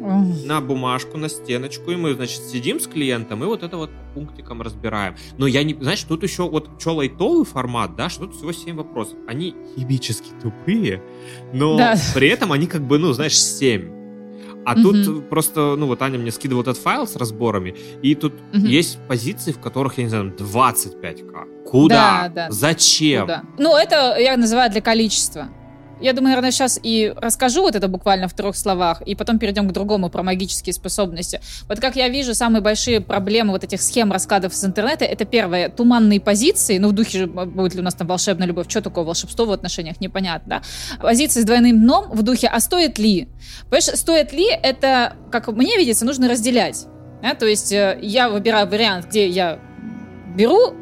[0.00, 4.62] на бумажку, на стеночку, и мы, значит, сидим с клиентом и вот это вот пунктиком
[4.62, 5.16] разбираем.
[5.38, 5.74] Но я не...
[5.74, 9.16] Знаешь, тут еще вот что лайтовый формат, да, что тут всего 7 вопросов.
[9.26, 11.02] Они химически тупые,
[11.52, 11.96] но да.
[12.14, 14.04] при этом они как бы, ну, знаешь, 7.
[14.64, 14.82] А угу.
[14.82, 18.66] тут просто, ну вот Аня мне скидывала этот файл с разборами, и тут угу.
[18.66, 21.64] есть позиции, в которых, я не знаю, 25к.
[21.66, 22.28] Куда?
[22.28, 22.50] Да, да.
[22.50, 23.22] Зачем?
[23.22, 23.42] Куда?
[23.58, 25.48] Ну, это я называю для количества.
[26.00, 29.68] Я думаю, наверное, сейчас и расскажу вот это буквально в трех словах, и потом перейдем
[29.68, 31.40] к другому про магические способности.
[31.68, 35.68] Вот как я вижу, самые большие проблемы вот этих схем раскладов с интернета, это первое,
[35.68, 39.04] туманные позиции, ну в духе же, будет ли у нас там волшебная любовь, что такое
[39.04, 40.98] волшебство в отношениях, непонятно, да?
[41.00, 43.28] Позиции с двойным дном в духе, а стоит ли?
[43.70, 46.86] Понимаешь, стоит ли, это, как мне видится, нужно разделять.
[47.22, 47.34] Да?
[47.34, 49.58] То есть э, я выбираю вариант, где я
[50.36, 50.74] беру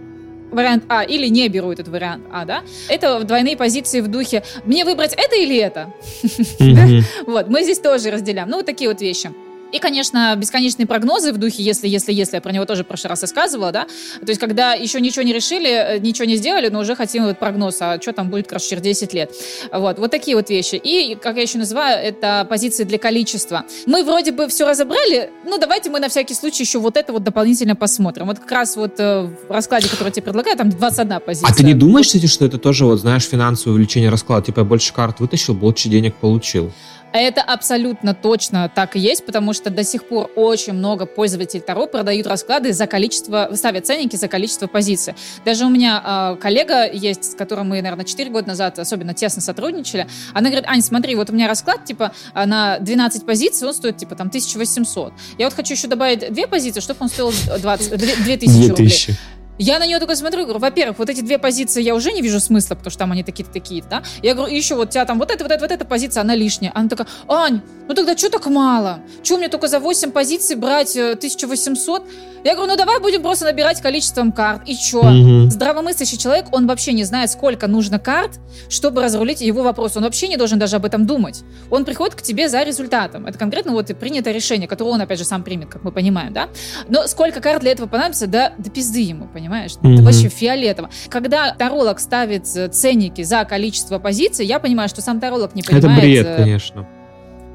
[0.52, 4.84] вариант А или не беру этот вариант А, да, это двойные позиции в духе «мне
[4.84, 5.92] выбрать это или это?»
[7.26, 8.48] Вот, мы здесь тоже разделяем.
[8.48, 9.30] Ну, вот такие вот вещи.
[9.72, 13.08] И, конечно, бесконечные прогнозы в духе «если, если, если», я про него тоже в прошлый
[13.10, 13.86] раз рассказывала, да,
[14.20, 17.38] то есть когда еще ничего не решили, э, ничего не сделали, но уже хотим вот
[17.38, 19.32] прогноз, а что там будет, короче, через 10 лет.
[19.72, 20.76] Вот, вот такие вот вещи.
[20.76, 23.64] И, как я еще называю, это позиции для количества.
[23.86, 27.22] Мы вроде бы все разобрали, ну давайте мы на всякий случай еще вот это вот
[27.22, 28.26] дополнительно посмотрим.
[28.26, 31.50] Вот как раз вот э, в раскладе, который я тебе предлагаю, там 21 позиция.
[31.50, 34.46] А ты не думаешь, кстати, что это тоже, вот знаешь, финансовое увеличение расклада?
[34.46, 36.72] Типа я больше карт вытащил, больше денег получил.
[37.12, 41.60] А это абсолютно точно так и есть, потому что до сих пор очень много пользователей
[41.60, 45.14] Таро продают расклады за количество, ставят ценники за количество позиций.
[45.44, 49.42] Даже у меня э, коллега есть, с которым мы, наверное, 4 года назад особенно тесно
[49.42, 50.06] сотрудничали.
[50.32, 54.14] Она говорит, Ань, смотри, вот у меня расклад, типа, на 12 позиций, он стоит, типа,
[54.14, 55.12] там, 1800.
[55.38, 59.16] Я вот хочу еще добавить две позиции, чтобы он стоил 20, 2000 рублей.
[59.58, 62.40] Я на нее только смотрю, говорю, во-первых, вот эти две позиции я уже не вижу
[62.40, 64.02] смысла, потому что там они такие-то такие, да.
[64.22, 66.34] Я говорю, еще вот у тебя там вот эта, вот эта, вот эта позиция, она
[66.34, 66.72] лишняя.
[66.74, 69.00] Она такая, Ань, ну тогда что так мало?
[69.22, 72.02] Что мне только за 8 позиций брать 1800?
[72.02, 72.04] Э,
[72.44, 74.62] я говорю, ну давай будем просто набирать количеством карт.
[74.66, 75.00] И что?
[75.00, 75.50] Угу.
[75.50, 79.96] Здравомыслящий человек, он вообще не знает, сколько нужно карт, чтобы разрулить его вопрос.
[79.96, 81.42] Он вообще не должен даже об этом думать.
[81.70, 83.26] Он приходит к тебе за результатом.
[83.26, 86.32] Это конкретно вот и принято решение, которое он, опять же, сам примет, как мы понимаем,
[86.32, 86.48] да?
[86.88, 89.41] Но сколько карт для этого понадобится, да, да пизды ему, понимаешь?
[89.48, 89.94] Угу.
[89.94, 90.90] Это вообще фиолетово.
[91.08, 95.84] Когда таролог ставит ценники за количество позиций, я понимаю, что сам таролог не понимает...
[95.84, 96.86] Это бред, э, конечно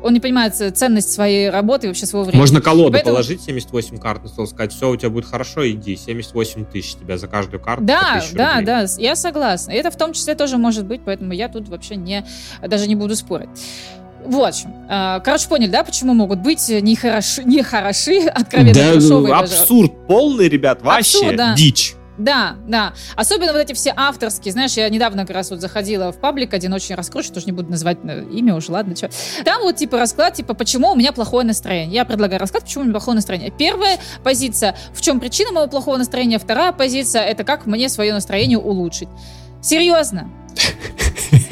[0.03, 2.39] он не понимает ценность своей работы и вообще своего времени.
[2.39, 3.15] Можно колоду Поэтому...
[3.15, 7.17] положить 78 карт на стол, сказать, все, у тебя будет хорошо, иди, 78 тысяч тебя
[7.17, 7.83] за каждую карту.
[7.83, 8.65] Да, да, рублей.
[8.65, 9.71] да, я согласна.
[9.71, 12.25] И это в том числе тоже может быть, поэтому я тут вообще не,
[12.65, 13.49] даже не буду спорить.
[14.27, 14.73] В общем.
[14.89, 20.07] А, короче, поняли, да, почему могут быть нехороши, нехороши откровенно да, дешевые абсурд даже.
[20.07, 21.55] полный, ребят, вообще абсурд, да.
[21.55, 21.95] дичь.
[22.17, 22.93] Да, да.
[23.15, 24.51] Особенно вот эти все авторские.
[24.51, 27.69] Знаешь, я недавно как раз вот заходила в паблик один очень раскручен, тоже не буду
[27.69, 29.09] называть э, имя уже, ладно, что.
[29.45, 31.93] Там вот типа расклад, типа, почему у меня плохое настроение.
[31.93, 33.53] Я предлагаю расклад, почему у меня плохое настроение.
[33.55, 36.39] Первая позиция, в чем причина моего плохого настроения.
[36.39, 39.09] Вторая позиция, это как мне свое настроение улучшить.
[39.61, 40.29] Серьезно.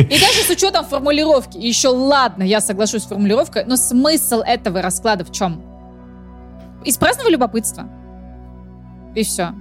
[0.09, 5.25] И даже с учетом формулировки, еще ладно, я соглашусь с формулировкой, но смысл этого расклада
[5.25, 5.63] в чем?
[6.83, 7.89] Из праздного любопытства.
[9.15, 9.53] И все.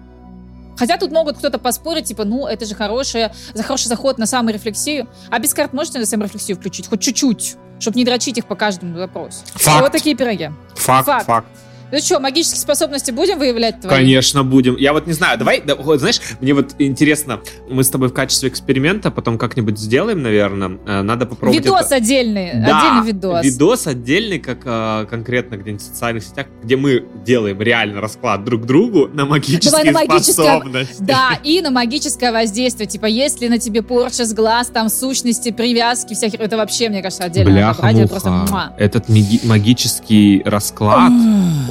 [0.76, 5.08] Хотя тут могут кто-то поспорить, типа, ну, это же хороший, за хороший заход на саморефлексию.
[5.30, 6.88] А без карт можете на саморефлексию включить?
[6.88, 9.38] Хоть чуть-чуть, чтобы не дрочить их по каждому вопросу.
[9.54, 9.80] Факт.
[9.80, 10.50] вот такие пироги.
[10.74, 11.26] Факт, факт.
[11.26, 11.46] факт.
[11.92, 13.96] Ну что, магические способности будем выявлять твои?
[13.96, 14.76] Конечно, будем.
[14.76, 18.48] Я вот не знаю, давай, да, знаешь, мне вот интересно, мы с тобой в качестве
[18.48, 21.96] эксперимента потом как-нибудь сделаем, наверное, э, надо попробовать Видос это...
[21.96, 23.44] отдельный, да, отдельный видос.
[23.44, 28.66] видос отдельный, как а, конкретно где-нибудь в социальных сетях, где мы делаем реально расклад друг
[28.66, 30.32] другу на магические давай на магическое...
[30.32, 30.94] способности.
[31.04, 35.52] Да, и на магическое воздействие, типа, есть ли на тебе порча с глаз, там, сущности,
[35.52, 37.50] привязки, всякие, это вообще, мне кажется, отдельно.
[37.50, 38.74] Бляха, просто...
[38.78, 41.12] Этот магический расклад,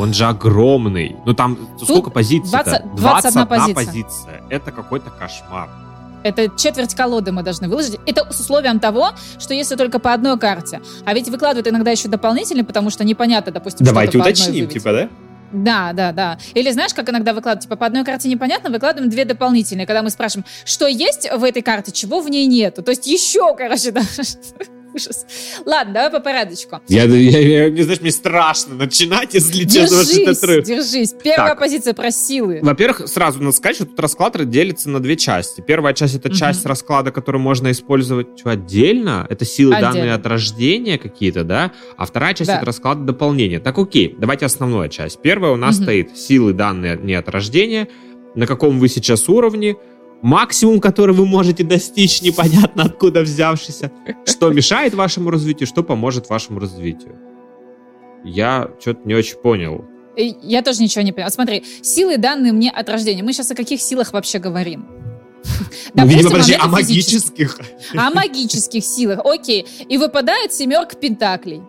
[0.03, 1.15] он же огромный.
[1.25, 2.51] Ну там Тут сколько позиций?
[2.51, 3.73] 20, 21 позиция.
[3.73, 4.41] позиция.
[4.49, 5.69] Это какой-то кошмар.
[6.23, 7.99] Это четверть колоды мы должны выложить.
[8.05, 10.81] Это с условием того, что если только по одной карте.
[11.05, 15.09] А ведь выкладывают иногда еще дополнительно, потому что непонятно, допустим, Давайте уточним, типа, да?
[15.51, 16.37] Да, да, да.
[16.55, 20.09] Или знаешь, как иногда выкладывают, типа, по одной карте непонятно, выкладываем две дополнительные, когда мы
[20.09, 22.81] спрашиваем, что есть в этой карте, чего в ней нету.
[22.81, 24.01] То есть еще, короче, да.
[24.93, 25.25] Ужас.
[25.65, 26.81] Ладно, давай по порядочку.
[26.87, 30.03] Я, я, я, знаешь, мне страшно начинать, если честно.
[30.03, 31.15] Держись, держись.
[31.23, 31.59] Первая так.
[31.59, 32.59] позиция про силы.
[32.61, 35.61] Во-первых, сразу надо сказать, что тут расклад делится на две части.
[35.61, 36.35] Первая часть— это угу.
[36.35, 39.25] часть расклада, которую можно использовать что, отдельно.
[39.29, 39.93] Это силы, отдельно.
[39.93, 41.71] данные от рождения какие-то, да?
[41.97, 43.59] А вторая часть да.— это расклад дополнения.
[43.59, 45.21] Так, окей, давайте основная часть.
[45.21, 45.83] Первая у нас угу.
[45.83, 47.87] стоит силы, данные не от рождения,
[48.35, 49.75] на каком вы сейчас уровне,
[50.23, 53.91] максимум, который вы можете достичь, непонятно откуда взявшийся.
[54.25, 57.19] Что мешает вашему развитию, что поможет вашему развитию.
[58.23, 59.85] Я что-то не очень понял.
[60.15, 61.29] Я тоже ничего не понял.
[61.29, 63.21] Смотри, силы данные мне от рождения.
[63.21, 64.87] Мы сейчас о каких силах вообще говорим?
[65.93, 67.59] Ну, видимо, подожди, о магических.
[67.93, 69.67] О магических силах, окей.
[69.89, 71.61] И выпадает семерка пентаклей.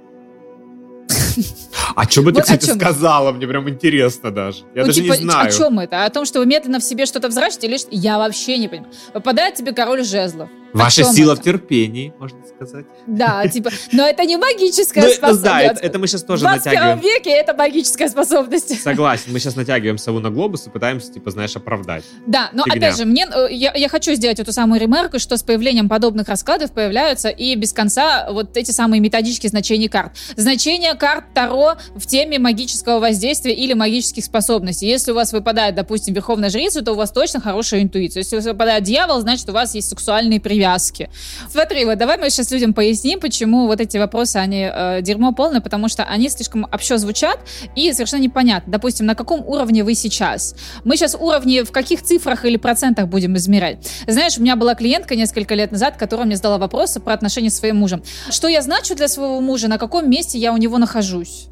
[1.97, 3.33] А что бы ты, кстати, сказала?
[3.33, 4.65] Мне прям интересно даже.
[4.75, 5.49] Я ну, даже не типа, знаю.
[5.49, 6.05] О чем это?
[6.05, 7.67] О том, что вы медленно в себе что-то взращиваете?
[7.67, 8.93] Или Я вообще не понимаю.
[9.13, 10.49] Выпадает тебе король жезлов.
[10.75, 11.41] Ваша сила это?
[11.41, 12.87] в терпении, можно сказать.
[13.07, 15.45] Да, типа, но это не магическая ну, способность.
[15.45, 16.99] Да, это, мы сейчас тоже натягиваем.
[16.99, 18.83] В 21 веке это магическая способность.
[18.83, 22.03] Согласен, мы сейчас натягиваем сову на глобус и пытаемся, типа, знаешь, оправдать.
[22.27, 25.45] Да, но опять же, мне, э, я, я хочу сделать эту самую ремарку, что с
[25.45, 30.13] появлением подобных раскладов появляются и без конца вот эти самые методические значения карт.
[30.37, 34.89] Значение карт Таро в теме магического воздействия или магических способностей.
[34.89, 38.23] Если у вас выпадает, допустим, Верховная Жрица, то у вас точно хорошая интуиция.
[38.23, 41.11] Если у вас выпадает Дьявол, значит, у вас есть сексуальные привязки привязки.
[41.51, 45.61] Смотри, вот давай мы сейчас людям поясним, почему вот эти вопросы, они э, дерьмо полное,
[45.61, 47.39] потому что они слишком общо звучат
[47.77, 48.73] и совершенно непонятно.
[48.73, 50.55] Допустим, на каком уровне вы сейчас?
[50.85, 53.87] Мы сейчас уровни в каких цифрах или процентах будем измерять?
[54.07, 57.59] Знаешь, у меня была клиентка несколько лет назад, которая мне задала вопросы про отношения с
[57.59, 58.03] своим мужем.
[58.31, 61.49] Что я значу для своего мужа, на каком месте я у него нахожусь?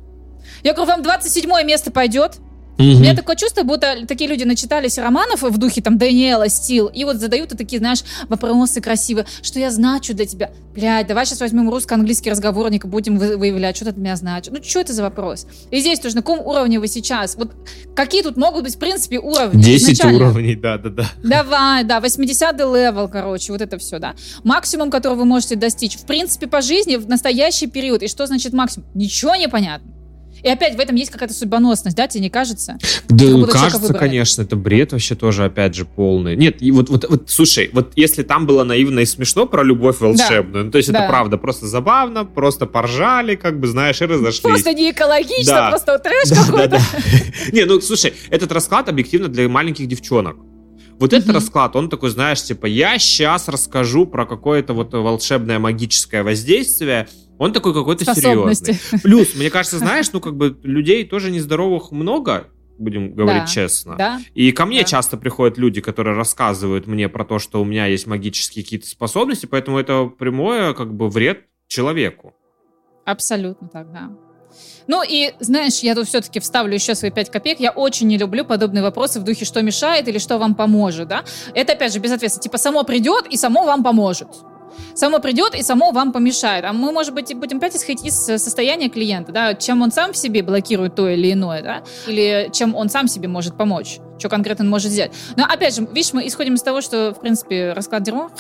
[0.63, 2.39] Я говорю, вам 27 место пойдет?
[2.79, 2.85] Угу.
[2.85, 7.05] У меня такое чувство, будто такие люди начитались романов в духе там Дэниела Стил, и
[7.05, 10.51] вот задают такие, знаешь, вопросы красивые, что я значу для тебя.
[10.75, 14.53] Блядь, давай сейчас возьмем русско-английский разговорник и будем выявлять, что ты для меня значит.
[14.53, 15.47] Ну, что это за вопрос?
[15.71, 17.37] И здесь тоже, на каком уровне вы сейчас?
[17.37, 17.53] Вот
[17.95, 19.63] какие тут могут быть, в принципе, уровни?
[19.63, 20.17] 10 изначально?
[20.17, 21.07] уровней, да-да-да.
[21.23, 24.15] Давай, да, 80-й level, короче, вот это все, да.
[24.45, 28.03] Максимум, который вы можете достичь, в принципе, по жизни в настоящий период.
[28.03, 28.87] И что значит максимум?
[28.95, 29.91] Ничего не понятно.
[30.43, 32.79] И опять в этом есть какая-то судьбоносность, да, тебе не кажется?
[33.09, 36.37] Да, кажется, конечно, это бред вообще тоже, опять же, полный.
[36.37, 40.01] Нет, и вот, вот, вот, слушай, вот если там было наивно и смешно про любовь
[40.01, 40.67] волшебную, да.
[40.67, 41.01] ну, то есть да.
[41.01, 44.41] это правда просто забавно, просто поржали, как бы, знаешь, и разошлись.
[44.41, 45.69] Просто не экологично, да.
[45.69, 46.69] просто трэш да, какой-то.
[46.69, 47.53] Да, да.
[47.53, 50.37] Не, ну, слушай, этот расклад объективно для маленьких девчонок.
[50.99, 51.19] Вот mm-hmm.
[51.19, 57.09] этот расклад, он такой, знаешь, типа, я сейчас расскажу про какое-то вот волшебное магическое воздействие,
[57.43, 58.79] он такой какой-то серьезный.
[59.03, 62.47] Плюс, мне кажется, знаешь, ну как бы людей тоже нездоровых много,
[62.79, 63.97] будем говорить да, честно.
[63.97, 64.85] Да, и ко мне да.
[64.85, 69.47] часто приходят люди, которые рассказывают мне про то, что у меня есть магические какие-то способности,
[69.47, 72.33] поэтому это прямое как бы вред человеку.
[73.07, 74.11] Абсолютно так, да.
[74.87, 77.59] Ну и, знаешь, я тут все-таки вставлю еще свои 5 копеек.
[77.59, 81.25] Я очень не люблю подобные вопросы в духе, что мешает или что вам поможет, да.
[81.55, 82.45] Это, опять же, безответственно.
[82.45, 84.29] Типа, само придет и само вам поможет
[84.95, 86.65] само придет и само вам помешает.
[86.65, 90.17] А мы, может быть, будем опять исходить из состояния клиента, да, чем он сам в
[90.17, 94.65] себе блокирует то или иное, да, или чем он сам себе может помочь, что конкретно
[94.65, 95.13] он может сделать.
[95.37, 98.31] Но, опять же, видишь, мы исходим из того, что, в принципе, расклад дерьмо.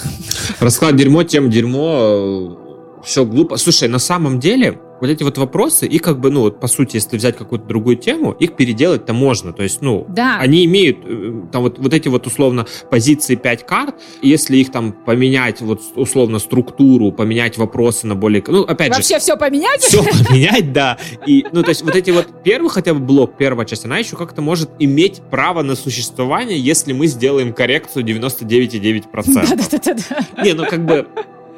[0.60, 2.58] Расклад дерьмо, тем дерьмо,
[3.04, 3.56] все глупо.
[3.56, 6.94] Слушай, на самом деле, вот эти вот вопросы, и как бы, ну, вот, по сути,
[6.94, 9.52] если взять какую-то другую тему, их переделать-то можно.
[9.52, 10.38] То есть, ну, да.
[10.38, 14.92] они имеют э, там вот, вот эти вот условно позиции 5 карт, если их там
[14.92, 18.44] поменять, вот условно структуру, поменять вопросы на более...
[18.46, 19.14] Ну, опять Вообще же...
[19.14, 19.80] Вообще все поменять?
[19.80, 20.96] Все поменять, да.
[21.26, 24.14] И, ну, то есть вот эти вот первый хотя бы блок, первая часть, она еще
[24.14, 29.56] как-то может иметь право на существование, если мы сделаем коррекцию 99,9%.
[29.56, 30.44] Да-да-да.
[30.44, 31.08] Не, ну, как бы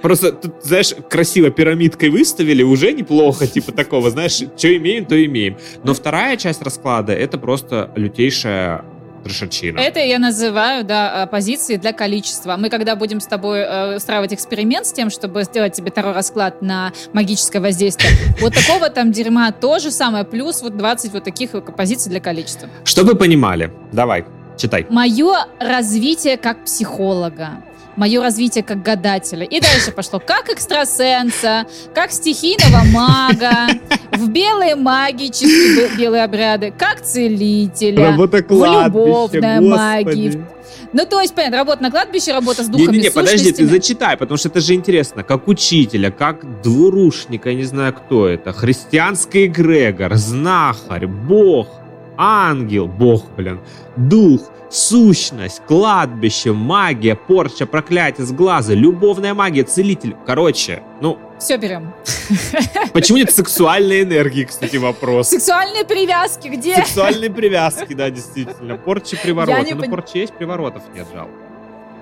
[0.04, 5.56] Просто тут, знаешь, красиво пирамидкой выставили, уже неплохо, типа такого, знаешь, что имеем, то имеем.
[5.82, 8.84] Но вторая часть расклада— это просто лютейшая
[9.24, 9.78] трешачина.
[9.78, 12.56] Это я называю, да, позиции для количества.
[12.58, 16.60] Мы когда будем с тобой э, устраивать эксперимент с тем, чтобы сделать тебе второй расклад
[16.60, 18.12] на магическое воздействие,
[18.42, 22.68] вот такого там дерьма то же самое, плюс вот 20 вот таких позиций для количества.
[22.84, 24.26] Чтобы понимали, давай,
[24.58, 24.86] читай.
[24.90, 27.62] Мое развитие как психолога
[27.96, 29.44] мое развитие как гадателя.
[29.44, 30.20] И дальше пошло.
[30.20, 33.68] Как экстрасенса, как стихийного мага,
[34.12, 40.44] в белые магические белые обряды, как целителя, Работа в любовной магии.
[40.92, 44.38] Ну, то есть, понятно, работа на кладбище, работа с духами, Не-не-не, подожди, ты зачитай, потому
[44.38, 45.24] что это же интересно.
[45.24, 51.66] Как учителя, как двурушника, я не знаю, кто это, христианский эгрегор, знахарь, бог,
[52.16, 53.61] ангел, бог, блин,
[53.96, 60.16] дух, сущность, кладбище, магия, порча, проклятие с глаза, любовная магия, целитель.
[60.27, 61.18] Короче, ну...
[61.38, 61.92] Все берем.
[62.92, 65.29] Почему нет сексуальной энергии, кстати, вопрос?
[65.29, 66.77] Сексуальные привязки где?
[66.77, 68.77] Сексуальные привязки, да, действительно.
[68.77, 69.74] Порча, привороты.
[69.74, 69.90] Ну, пон...
[69.90, 71.33] порча есть, приворотов нет, жалко.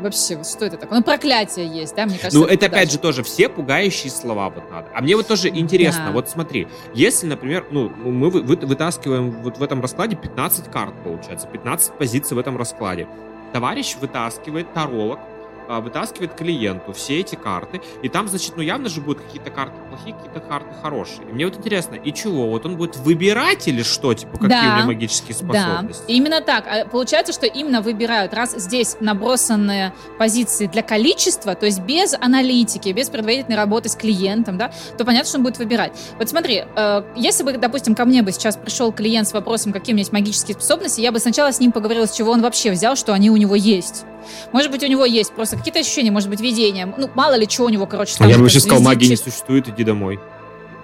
[0.03, 0.99] Вообще, что это такое?
[0.99, 2.39] Ну, проклятие есть, да, мне кажется.
[2.39, 4.89] Ну, это, опять же тоже все пугающие слова вот надо.
[4.95, 6.13] А мне вот тоже интересно, да.
[6.13, 11.47] вот смотри, если, например, ну, мы вы, вытаскиваем вот в этом раскладе 15 карт, получается,
[11.47, 13.07] 15 позиций в этом раскладе.
[13.53, 15.21] Товарищ вытаскивает таролог,
[15.69, 20.15] вытаскивает клиенту все эти карты, и там, значит, ну явно же будут какие-то карты плохие,
[20.15, 21.29] какие-то карты хорошие.
[21.29, 22.49] И мне вот интересно, и чего?
[22.49, 24.15] Вот он будет выбирать или что?
[24.15, 26.05] Типа, какие да, у меня магические способности?
[26.07, 26.67] Да, именно так.
[26.67, 28.35] А получается, что именно выбирают.
[28.35, 34.59] Раз здесь набросанные позиции для количества, то есть без аналитики, без предварительной работы с клиентом,
[34.59, 35.93] да, то понятно, что он будет выбирать.
[36.19, 39.93] Вот смотри, э, если бы, допустим, ко мне бы сейчас пришел клиент с вопросом, какие
[39.93, 42.71] у меня есть магические способности, я бы сначала с ним поговорила, с чего он вообще
[42.71, 44.05] взял, что они у него есть.
[44.53, 46.93] Может быть, у него есть просто какие-то ощущения, может быть, видения.
[46.97, 48.15] Ну, мало ли чего у него, короче.
[48.19, 50.21] А я бы сейчас сказал, магии не существует, иди домой.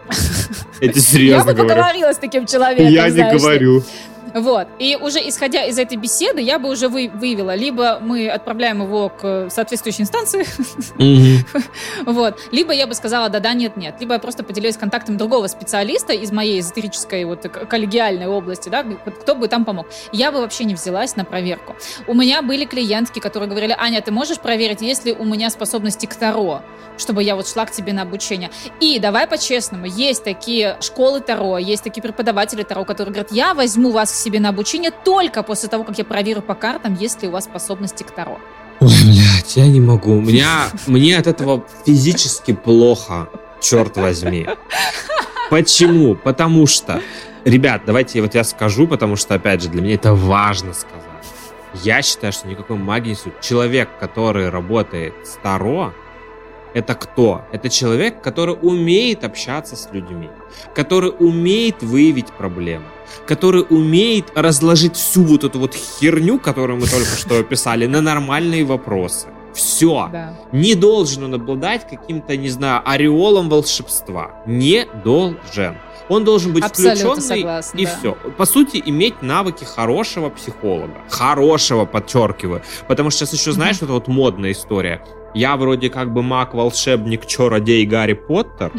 [0.80, 3.82] Это серьезно Я бы поговорила с таким человеком, Я не говорю.
[4.34, 4.68] Вот.
[4.78, 9.08] И уже исходя из этой беседы, я бы уже вы, выявила, либо мы отправляем его
[9.08, 10.46] к соответствующей инстанции,
[12.06, 16.32] вот, либо я бы сказала да-да, нет-нет, либо я просто поделюсь контактом другого специалиста из
[16.32, 19.86] моей эзотерической вот коллегиальной области, да, кто бы там помог.
[20.12, 21.76] Я бы вообще не взялась на проверку.
[22.06, 26.06] У меня были клиентки, которые говорили, Аня, ты можешь проверить, есть ли у меня способности
[26.06, 26.62] к Таро,
[26.96, 28.50] чтобы я вот шла к тебе на обучение.
[28.80, 33.90] И давай по-честному, есть такие школы Таро, есть такие преподаватели Таро, которые говорят, я возьму
[33.90, 37.32] вас себе на обучение только после того, как я проверю по картам, есть ли у
[37.32, 38.38] вас способности к Таро.
[38.80, 40.12] Ой, блядь, я не могу.
[40.12, 43.28] У меня, мне от этого физически плохо,
[43.60, 44.46] черт возьми.
[45.50, 46.14] Почему?
[46.14, 47.00] Потому что
[47.44, 51.06] Ребят, давайте вот я скажу, потому что, опять же, для меня это важно сказать.
[51.82, 53.40] Я считаю, что никакой магии не суть.
[53.40, 55.94] Человек, который работает старо,
[56.74, 57.42] это кто?
[57.52, 60.28] Это человек, который умеет общаться с людьми,
[60.74, 62.86] который умеет выявить проблемы,
[63.26, 68.64] который умеет разложить всю вот эту вот херню, которую мы только что описали, на нормальные
[68.64, 69.28] вопросы.
[69.54, 70.08] Все.
[70.12, 70.38] Да.
[70.52, 74.42] Не должен он обладать каким-то, не знаю, ореолом волшебства.
[74.46, 75.76] Не должен.
[76.08, 77.96] Он должен быть Абсолютно включенный согласна, и да.
[77.98, 78.12] все.
[78.36, 80.94] По сути, иметь навыки хорошего психолога.
[81.10, 82.62] Хорошего, подчеркиваю.
[82.86, 83.86] Потому что сейчас еще, знаешь, mm-hmm.
[83.86, 85.02] вот, вот модная история.
[85.38, 88.72] Я вроде как бы маг, волшебник, чародей Гарри Поттер.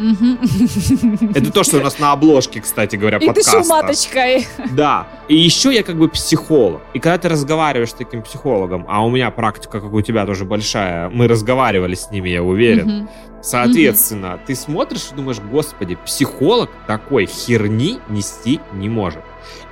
[1.34, 3.60] Это то, что у нас на обложке, кстати говоря, и подкаста.
[3.60, 4.46] И ты маточкой.
[4.72, 5.08] Да.
[5.28, 6.82] И еще я как бы психолог.
[6.92, 10.44] И когда ты разговариваешь с таким психологом, а у меня практика, как у тебя, тоже
[10.44, 13.08] большая, мы разговаривали с ними, я уверен.
[13.40, 19.22] Соответственно, ты смотришь и думаешь, господи, психолог такой херни нести не может.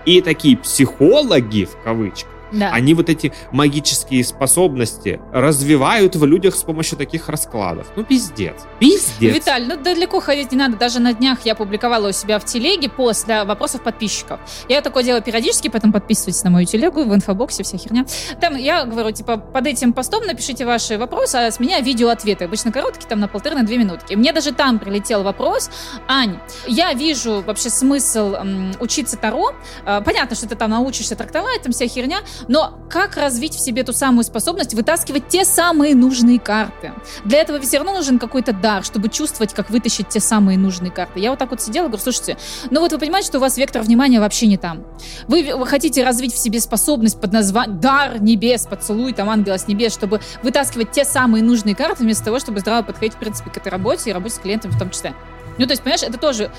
[0.06, 2.70] И такие психологи, в кавычках, да.
[2.72, 7.86] Они вот эти магические способности развивают в людях с помощью таких раскладов.
[7.96, 8.54] Ну, пиздец.
[8.78, 9.34] Пиздец.
[9.34, 10.76] Виталь, ну далеко ходить не надо.
[10.76, 14.40] Даже на днях я публиковала у себя в телеге пост для вопросов подписчиков.
[14.68, 18.04] Я такое делаю периодически, поэтому подписывайтесь на мою телегу, в инфобоксе, вся херня.
[18.40, 22.44] Там я говорю, типа, под этим постом напишите ваши вопросы, а с меня видео-ответы.
[22.44, 24.14] Обычно короткие, там на полторы, на две минутки.
[24.14, 25.70] Мне даже там прилетел вопрос.
[26.08, 29.52] Ань, я вижу вообще смысл м, учиться Таро.
[29.84, 33.82] А, понятно, что ты там научишься трактовать, там вся херня, но как развить в себе
[33.84, 36.92] ту самую способность вытаскивать те самые нужные карты?
[37.24, 41.20] Для этого все равно нужен какой-то дар, чтобы чувствовать, как вытащить те самые нужные карты.
[41.20, 42.36] Я вот так вот сидела говорю, слушайте,
[42.70, 44.84] ну вот вы понимаете, что у вас вектор внимания вообще не там.
[45.26, 49.66] Вы, вы хотите развить в себе способность под названием дар небес, поцелуй там ангела с
[49.68, 53.56] небес, чтобы вытаскивать те самые нужные карты, вместо того, чтобы здраво подходить, в принципе, к
[53.56, 55.14] этой работе и работе с клиентами в том числе.
[55.58, 56.50] Ну, то есть, понимаешь, это тоже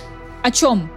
[0.43, 0.89] о чем?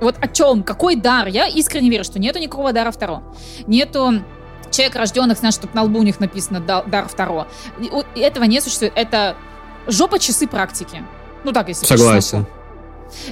[0.00, 0.62] Вот о чем?
[0.62, 1.26] Какой дар?
[1.28, 3.22] Я искренне верю, что нету никакого дара второго.
[3.66, 4.22] Нету
[4.70, 7.46] человек рожденных, знаешь, чтобы на лбу у них написано дар второго.
[8.14, 8.92] Этого не существует.
[8.96, 9.36] Это
[9.86, 11.02] жопа часы практики.
[11.44, 12.46] Ну так, если Согласен.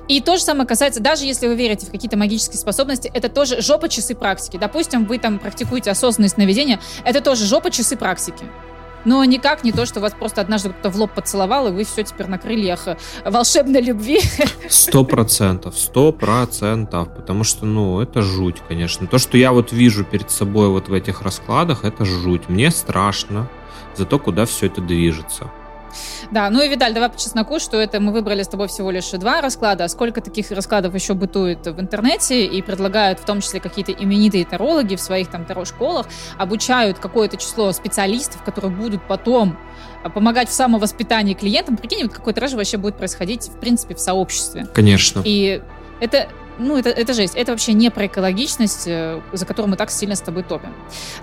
[0.06, 3.60] И то же самое касается, даже если вы верите в какие-то магические способности, это тоже
[3.60, 4.56] жопа часы практики.
[4.56, 8.44] Допустим, вы там практикуете осознанное сновидение, это тоже жопа часы практики.
[9.04, 12.02] Но никак не то, что вас просто однажды кто-то в лоб поцеловал, и вы все
[12.02, 14.20] теперь на крыльях э, волшебной любви.
[14.68, 17.08] Сто процентов, сто процентов.
[17.14, 19.06] Потому что, ну, это жуть, конечно.
[19.06, 22.48] То, что я вот вижу перед собой вот в этих раскладах, это жуть.
[22.48, 23.48] Мне страшно
[23.96, 25.50] за то, куда все это движется.
[26.30, 29.10] Да, ну и, Видаль, давай по чесноку, что это мы выбрали с тобой всего лишь
[29.10, 33.60] два расклада, а сколько таких раскладов еще бытует в интернете и предлагают в том числе
[33.60, 36.06] какие-то именитые тарологи в своих там таро-школах,
[36.38, 39.58] обучают какое-то число специалистов, которые будут потом
[40.02, 41.76] а, помогать в самовоспитании клиентам.
[41.76, 44.66] Прикинь, вот какой трэш вообще будет происходить, в принципе, в сообществе.
[44.72, 45.22] Конечно.
[45.24, 45.62] И
[46.00, 46.28] это
[46.58, 47.34] ну, это, это жесть.
[47.34, 50.74] Это вообще не про экологичность, э, за которую мы так сильно с тобой топим.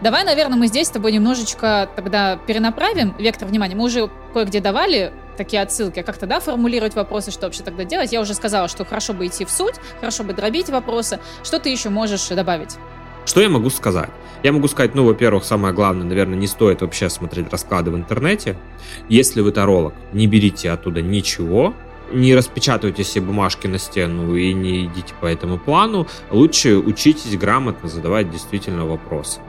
[0.02, 3.76] Давай, наверное, мы здесь с тобой немножечко тогда перенаправим вектор внимания.
[3.76, 8.12] Мы уже кое-где давали такие отсылки, а как тогда формулировать вопросы, что вообще тогда делать.
[8.12, 11.20] Я уже сказала, что хорошо бы идти в суть, хорошо бы дробить вопросы.
[11.44, 12.78] Что ты еще можешь добавить?
[13.26, 14.10] Что я могу сказать?
[14.44, 18.58] Я могу сказать, ну, во-первых, самое главное, наверное, не стоит вообще смотреть расклады в интернете.
[19.10, 21.76] Если вы таролог, не берите оттуда ничего,
[22.14, 26.08] не распечатывайте все бумажки на стену и не идите по этому плану.
[26.30, 29.40] Лучше учитесь грамотно задавать действительно вопросы.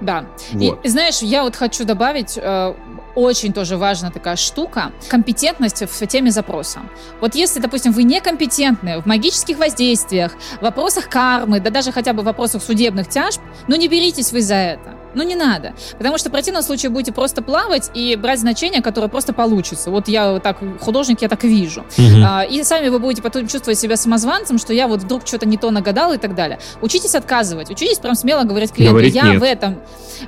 [0.00, 0.26] Да.
[0.52, 0.84] Вот.
[0.84, 2.74] И знаешь, я вот хочу добавить, э,
[3.14, 6.80] очень тоже важная такая штука, компетентность в теме запроса.
[7.20, 12.22] Вот если, допустим, вы некомпетентны в магических воздействиях, в вопросах кармы, да даже хотя бы
[12.22, 14.94] в вопросах судебных тяжб, ну не беритесь вы за это.
[15.14, 15.74] Ну не надо.
[15.98, 19.90] Потому что в противном случае будете просто плавать и брать значения, которые просто получится.
[19.90, 21.80] Вот я так, художник, я так вижу.
[21.80, 22.24] Угу.
[22.24, 25.56] А, и сами вы будете потом чувствовать себя самозванцем, что я вот вдруг что-то не
[25.56, 26.60] то нагадал и так далее.
[26.80, 27.70] Учитесь отказывать.
[27.70, 29.40] Учитесь прям смело говорить клиенту, говорить я нет.
[29.40, 29.80] в этом,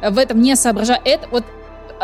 [0.02, 1.00] в этом не соображаю.
[1.04, 1.44] Это вот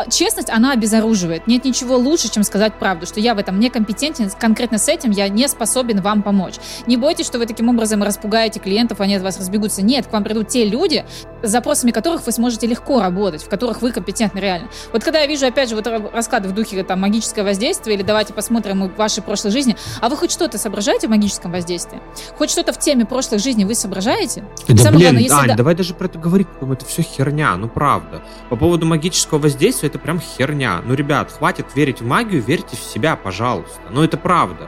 [0.09, 1.47] честность, она обезоруживает.
[1.47, 5.27] Нет ничего лучше, чем сказать правду, что я в этом некомпетентен, конкретно с этим я
[5.29, 6.55] не способен вам помочь.
[6.87, 9.81] Не бойтесь, что вы таким образом распугаете клиентов, они от вас разбегутся.
[9.81, 11.05] Нет, к вам придут те люди,
[11.43, 14.69] с запросами которых вы сможете легко работать, в которых вы компетентны реально.
[14.93, 18.33] Вот когда я вижу, опять же, вот расклады в духе там магическое воздействие, или давайте
[18.33, 22.01] посмотрим ваши прошлой жизни, а вы хоть что-то соображаете в магическом воздействии?
[22.37, 24.43] Хоть что-то в теме прошлой жизни вы соображаете?
[24.67, 25.55] Да, Самое блин, главное, если Ань, да...
[25.55, 28.21] давай даже про это говорить, потому это все херня, ну правда.
[28.49, 30.81] По поводу магического воздействия, это прям херня.
[30.85, 33.81] Ну, ребят, хватит верить в магию, верьте в себя, пожалуйста.
[33.89, 34.67] Ну, это правда.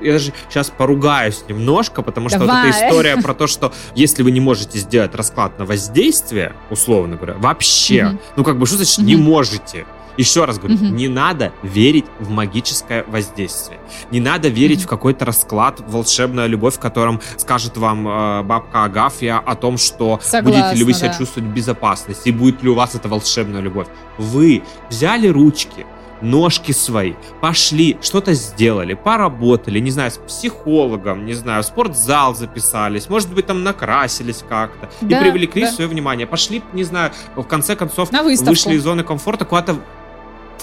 [0.00, 2.66] Я даже сейчас поругаюсь немножко, потому что Давай.
[2.66, 7.16] вот эта история про то, что если вы не можете сделать расклад на воздействие, условно
[7.16, 8.20] говоря, вообще, mm-hmm.
[8.36, 9.04] ну как бы что значит mm-hmm.
[9.04, 9.86] не можете?
[10.16, 10.84] Еще раз говорю, угу.
[10.86, 13.78] не надо верить в магическое воздействие.
[14.10, 14.84] Не надо верить угу.
[14.84, 20.20] в какой-то расклад, волшебная любовь, в котором скажет вам э, бабка Агафья о том, что
[20.22, 21.18] Согласна, будете ли вы себя да.
[21.18, 23.88] чувствовать в безопасности, и будет ли у вас эта волшебная любовь.
[24.18, 25.86] Вы взяли ручки,
[26.20, 33.08] ножки свои, пошли, что-то сделали, поработали, не знаю, с психологом, не знаю, в спортзал записались,
[33.08, 35.70] может быть, там накрасились как-то да, и привлекли да.
[35.70, 36.26] свое внимание.
[36.26, 39.76] Пошли, не знаю, в конце концов, вышли из зоны комфорта куда-то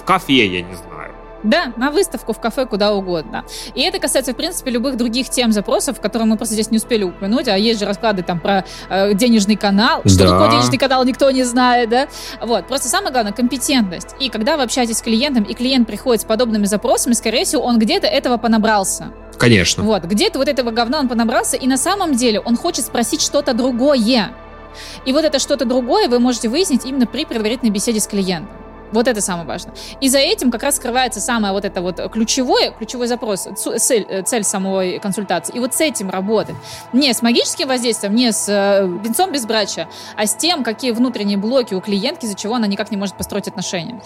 [0.02, 3.44] в кафе, я не знаю да, на выставку, в кафе, куда угодно.
[3.74, 7.04] И это касается, в принципе, любых других тем запросов, которые мы просто здесь не успели
[7.04, 10.02] упомянуть, а есть же расклады там про э, денежный канал.
[10.04, 10.30] Что да.
[10.30, 12.08] такое денежный канал, никто не знает, да?
[12.40, 14.14] Вот, просто самое главное, компетентность.
[14.20, 17.78] И когда вы общаетесь с клиентом, и клиент приходит с подобными запросами, скорее всего, он
[17.78, 19.12] где-то этого понабрался.
[19.38, 19.82] Конечно.
[19.82, 23.54] Вот, где-то вот этого говна он понабрался, и на самом деле он хочет спросить что-то
[23.54, 24.30] другое.
[25.04, 28.61] И вот это что-то другое вы можете выяснить именно при предварительной беседе с клиентом.
[28.92, 29.74] Вот это самое важное.
[30.00, 34.22] И за этим как раз скрывается самое вот это вот ключевое, ключевой запрос, цель, э,
[34.22, 35.54] цель самой консультации.
[35.56, 36.56] И вот с этим работать.
[36.92, 41.74] Не с магическим воздействием, не с э, венцом безбрачия, а с тем, какие внутренние блоки
[41.74, 44.00] у клиентки, из-за чего она никак не может построить отношения.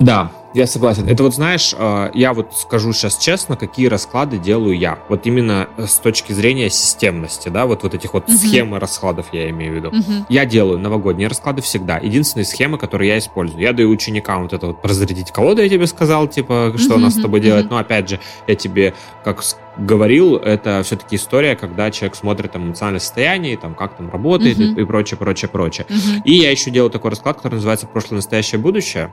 [0.00, 1.08] Да, я согласен.
[1.08, 5.00] Это вот знаешь, э, я вот скажу сейчас честно, какие расклады делаю я.
[5.08, 8.36] Вот именно э, с точки зрения системности, да, вот, вот этих вот uh-huh.
[8.36, 9.88] схемы раскладов я имею в виду.
[9.90, 10.24] Uh-huh.
[10.28, 11.98] Я делаю новогодние расклады всегда.
[11.98, 13.62] Единственные схемы, которые я использую.
[13.62, 16.96] Я даю ученикам вот это вот разрядить колоду, я тебе сказал, типа, что uh-huh.
[16.96, 17.68] у нас с тобой делать.
[17.68, 19.42] Но опять же, я тебе, как
[19.76, 24.76] говорил, это все-таки история, когда человек смотрит там эмоциональное состояние, там, как там работает uh-huh.
[24.76, 25.86] и, и прочее, прочее, прочее.
[25.88, 26.22] Uh-huh.
[26.24, 29.10] И я еще делаю такой расклад, который называется «Прошлое, настоящее, будущее»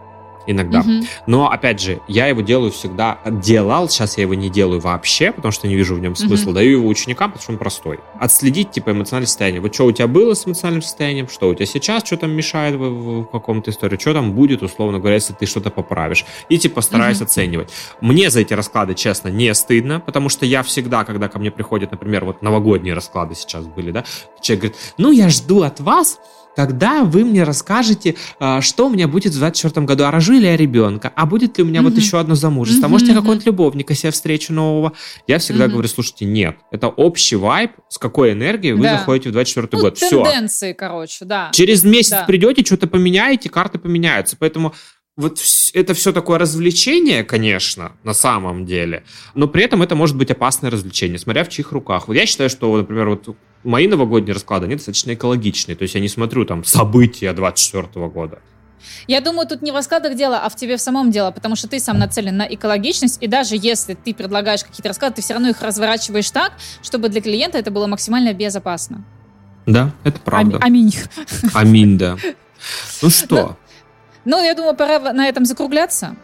[0.48, 0.80] иногда.
[0.80, 0.90] Угу.
[1.28, 5.52] Но, опять же, я его делаю всегда, делал, сейчас я его не делаю вообще, потому
[5.52, 6.50] что не вижу в нем смысла.
[6.50, 6.56] Угу.
[6.56, 8.00] Даю его ученикам, потому что он простой.
[8.20, 9.62] Отследить, типа, эмоциональное состояние.
[9.62, 12.76] Вот что у тебя было с эмоциональным состоянием, что у тебя сейчас, что там мешает
[12.76, 16.26] в, в, каком-то истории, что там будет, условно говоря, если ты что-то поправишь.
[16.50, 17.26] И, типа, стараюсь угу.
[17.26, 17.70] оценивать.
[18.02, 21.92] Мне за эти расклады, честно, не стыдно, потому что я всегда, когда ко мне приходят,
[21.92, 24.04] например, вот новогодние расклады сейчас были, да,
[24.42, 26.20] человек говорит, ну, я жду от вас
[26.56, 30.46] когда вы мне расскажете, а, что у меня будет в 2024 году, а рожу ли
[30.46, 31.84] я ребенка, а будет ли у меня mm-hmm.
[31.84, 32.90] вот еще одно замужество, mm-hmm.
[32.90, 34.94] может я какого-нибудь любовника себе встречу нового.
[35.28, 35.70] Я всегда mm-hmm.
[35.70, 38.98] говорю, слушайте, нет, это общий вайб, с какой энергией вы да.
[38.98, 39.98] заходите в 2024 ну, год.
[39.98, 40.24] Все.
[40.24, 41.50] Тенденции, короче, да.
[41.54, 42.24] Через месяц да.
[42.26, 44.36] придете, что-то поменяете, карты поменяются.
[44.38, 44.74] Поэтому
[45.18, 45.40] вот
[45.74, 49.04] это все такое развлечение, конечно, на самом деле,
[49.36, 52.08] но при этом это может быть опасное развлечение, смотря в чьих руках.
[52.08, 56.02] Вот я считаю, что, например, вот мои новогодние расклады, они достаточно экологичные, то есть я
[56.02, 58.40] не смотрю там события 24 года.
[59.08, 61.68] Я думаю, тут не в раскладах дело, а в тебе в самом дело, потому что
[61.68, 65.50] ты сам нацелен на экологичность, и даже если ты предлагаешь какие-то расклады, ты все равно
[65.50, 69.04] их разворачиваешь так, чтобы для клиента это было максимально безопасно.
[69.66, 70.58] Да, это правда.
[70.62, 70.96] Аминь.
[71.54, 72.18] Аминь, да.
[73.02, 73.58] Ну что?
[74.24, 76.16] Ну, я думаю, пора на этом закругляться.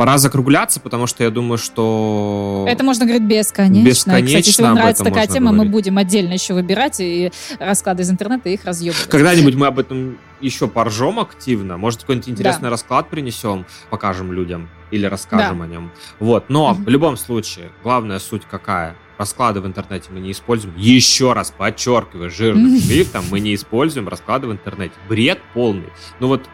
[0.00, 2.64] Пора закругляться, потому что я думаю, что...
[2.66, 3.86] Это можно говорить бесконечно.
[3.86, 5.66] Бесконечно Кстати, если вам нравится такая тема, говорить.
[5.66, 9.08] мы будем отдельно еще выбирать и расклады из интернета и их разъебывать.
[9.10, 11.76] Когда-нибудь мы об этом еще поржем активно.
[11.76, 12.70] Может, какой-нибудь интересный да.
[12.70, 15.64] расклад принесем, покажем людям или расскажем да.
[15.64, 15.92] о нем.
[16.18, 16.48] Вот.
[16.48, 16.82] Но угу.
[16.82, 18.96] в любом случае, главная суть какая?
[19.18, 20.74] Расклады в интернете мы не используем.
[20.78, 24.94] Еще раз подчеркиваю, жирным шрифтом мы не используем расклады в интернете.
[25.10, 25.90] Бред полный.
[26.20, 26.48] Ну вот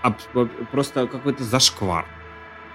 [0.73, 2.07] просто какой-то зашквар.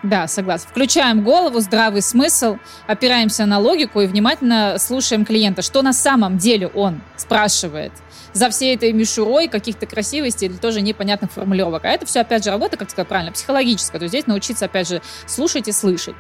[0.03, 0.69] Да, согласна.
[0.69, 6.67] Включаем голову, здравый смысл, опираемся на логику и внимательно слушаем клиента, что на самом деле
[6.67, 7.91] он спрашивает
[8.33, 11.85] за всей этой мишурой каких-то красивостей или тоже непонятных формулировок.
[11.85, 13.99] А это все, опять же, работа, как сказать правильно, психологическая.
[13.99, 16.15] То есть здесь научиться, опять же, слушать и слышать.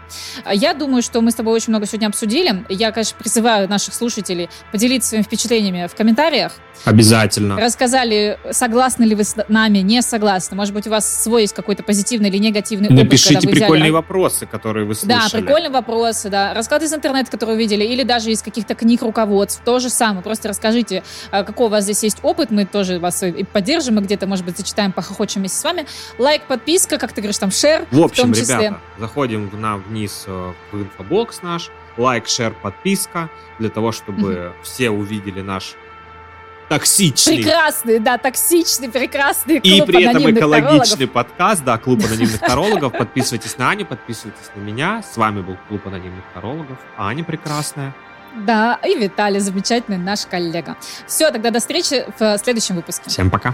[0.51, 2.65] Я думаю, что мы с тобой очень много сегодня обсудили.
[2.69, 6.51] Я, конечно, призываю наших слушателей поделиться своими впечатлениями в комментариях.
[6.83, 7.57] Обязательно.
[7.57, 10.57] Рассказали, согласны ли вы с нами, не согласны.
[10.57, 13.03] Может быть, у вас свой есть какой-то позитивный или негативный опыт.
[13.03, 13.70] Напишите прикольные взяли...
[13.91, 15.19] вопросы, которые вы слышали.
[15.19, 16.53] Да, прикольные вопросы, да.
[16.53, 19.61] Расклады из интернета, которые вы видели, или даже из каких-то книг руководств.
[19.63, 20.23] То же самое.
[20.23, 22.51] Просто расскажите, а, какой у вас здесь есть опыт.
[22.51, 25.85] Мы тоже вас и поддержим, и где-то, может быть, зачитаем, похохочем вместе с вами.
[26.17, 27.85] Лайк, подписка, как ты говоришь, там, share.
[27.91, 28.55] В общем, в числе.
[28.55, 31.69] ребята, заходим на вниз э, в инфобокс наш.
[31.97, 33.29] Лайк, share, подписка.
[33.59, 34.53] Для того, чтобы mm-hmm.
[34.63, 35.75] все увидели наш
[36.71, 37.35] токсичный.
[37.37, 41.11] Прекрасный, да, токсичный, прекрасный клуб И при этом экологичный тарологов.
[41.11, 42.93] подкаст, да, клуб анонимных тарологов.
[42.93, 45.03] Подписывайтесь на Аню, подписывайтесь на меня.
[45.03, 46.77] С вами был клуб анонимных тарологов.
[46.97, 47.93] Аня прекрасная.
[48.35, 50.77] Да, и Виталий, замечательный наш коллега.
[51.07, 53.09] Все, тогда до встречи в следующем выпуске.
[53.09, 53.53] Всем пока.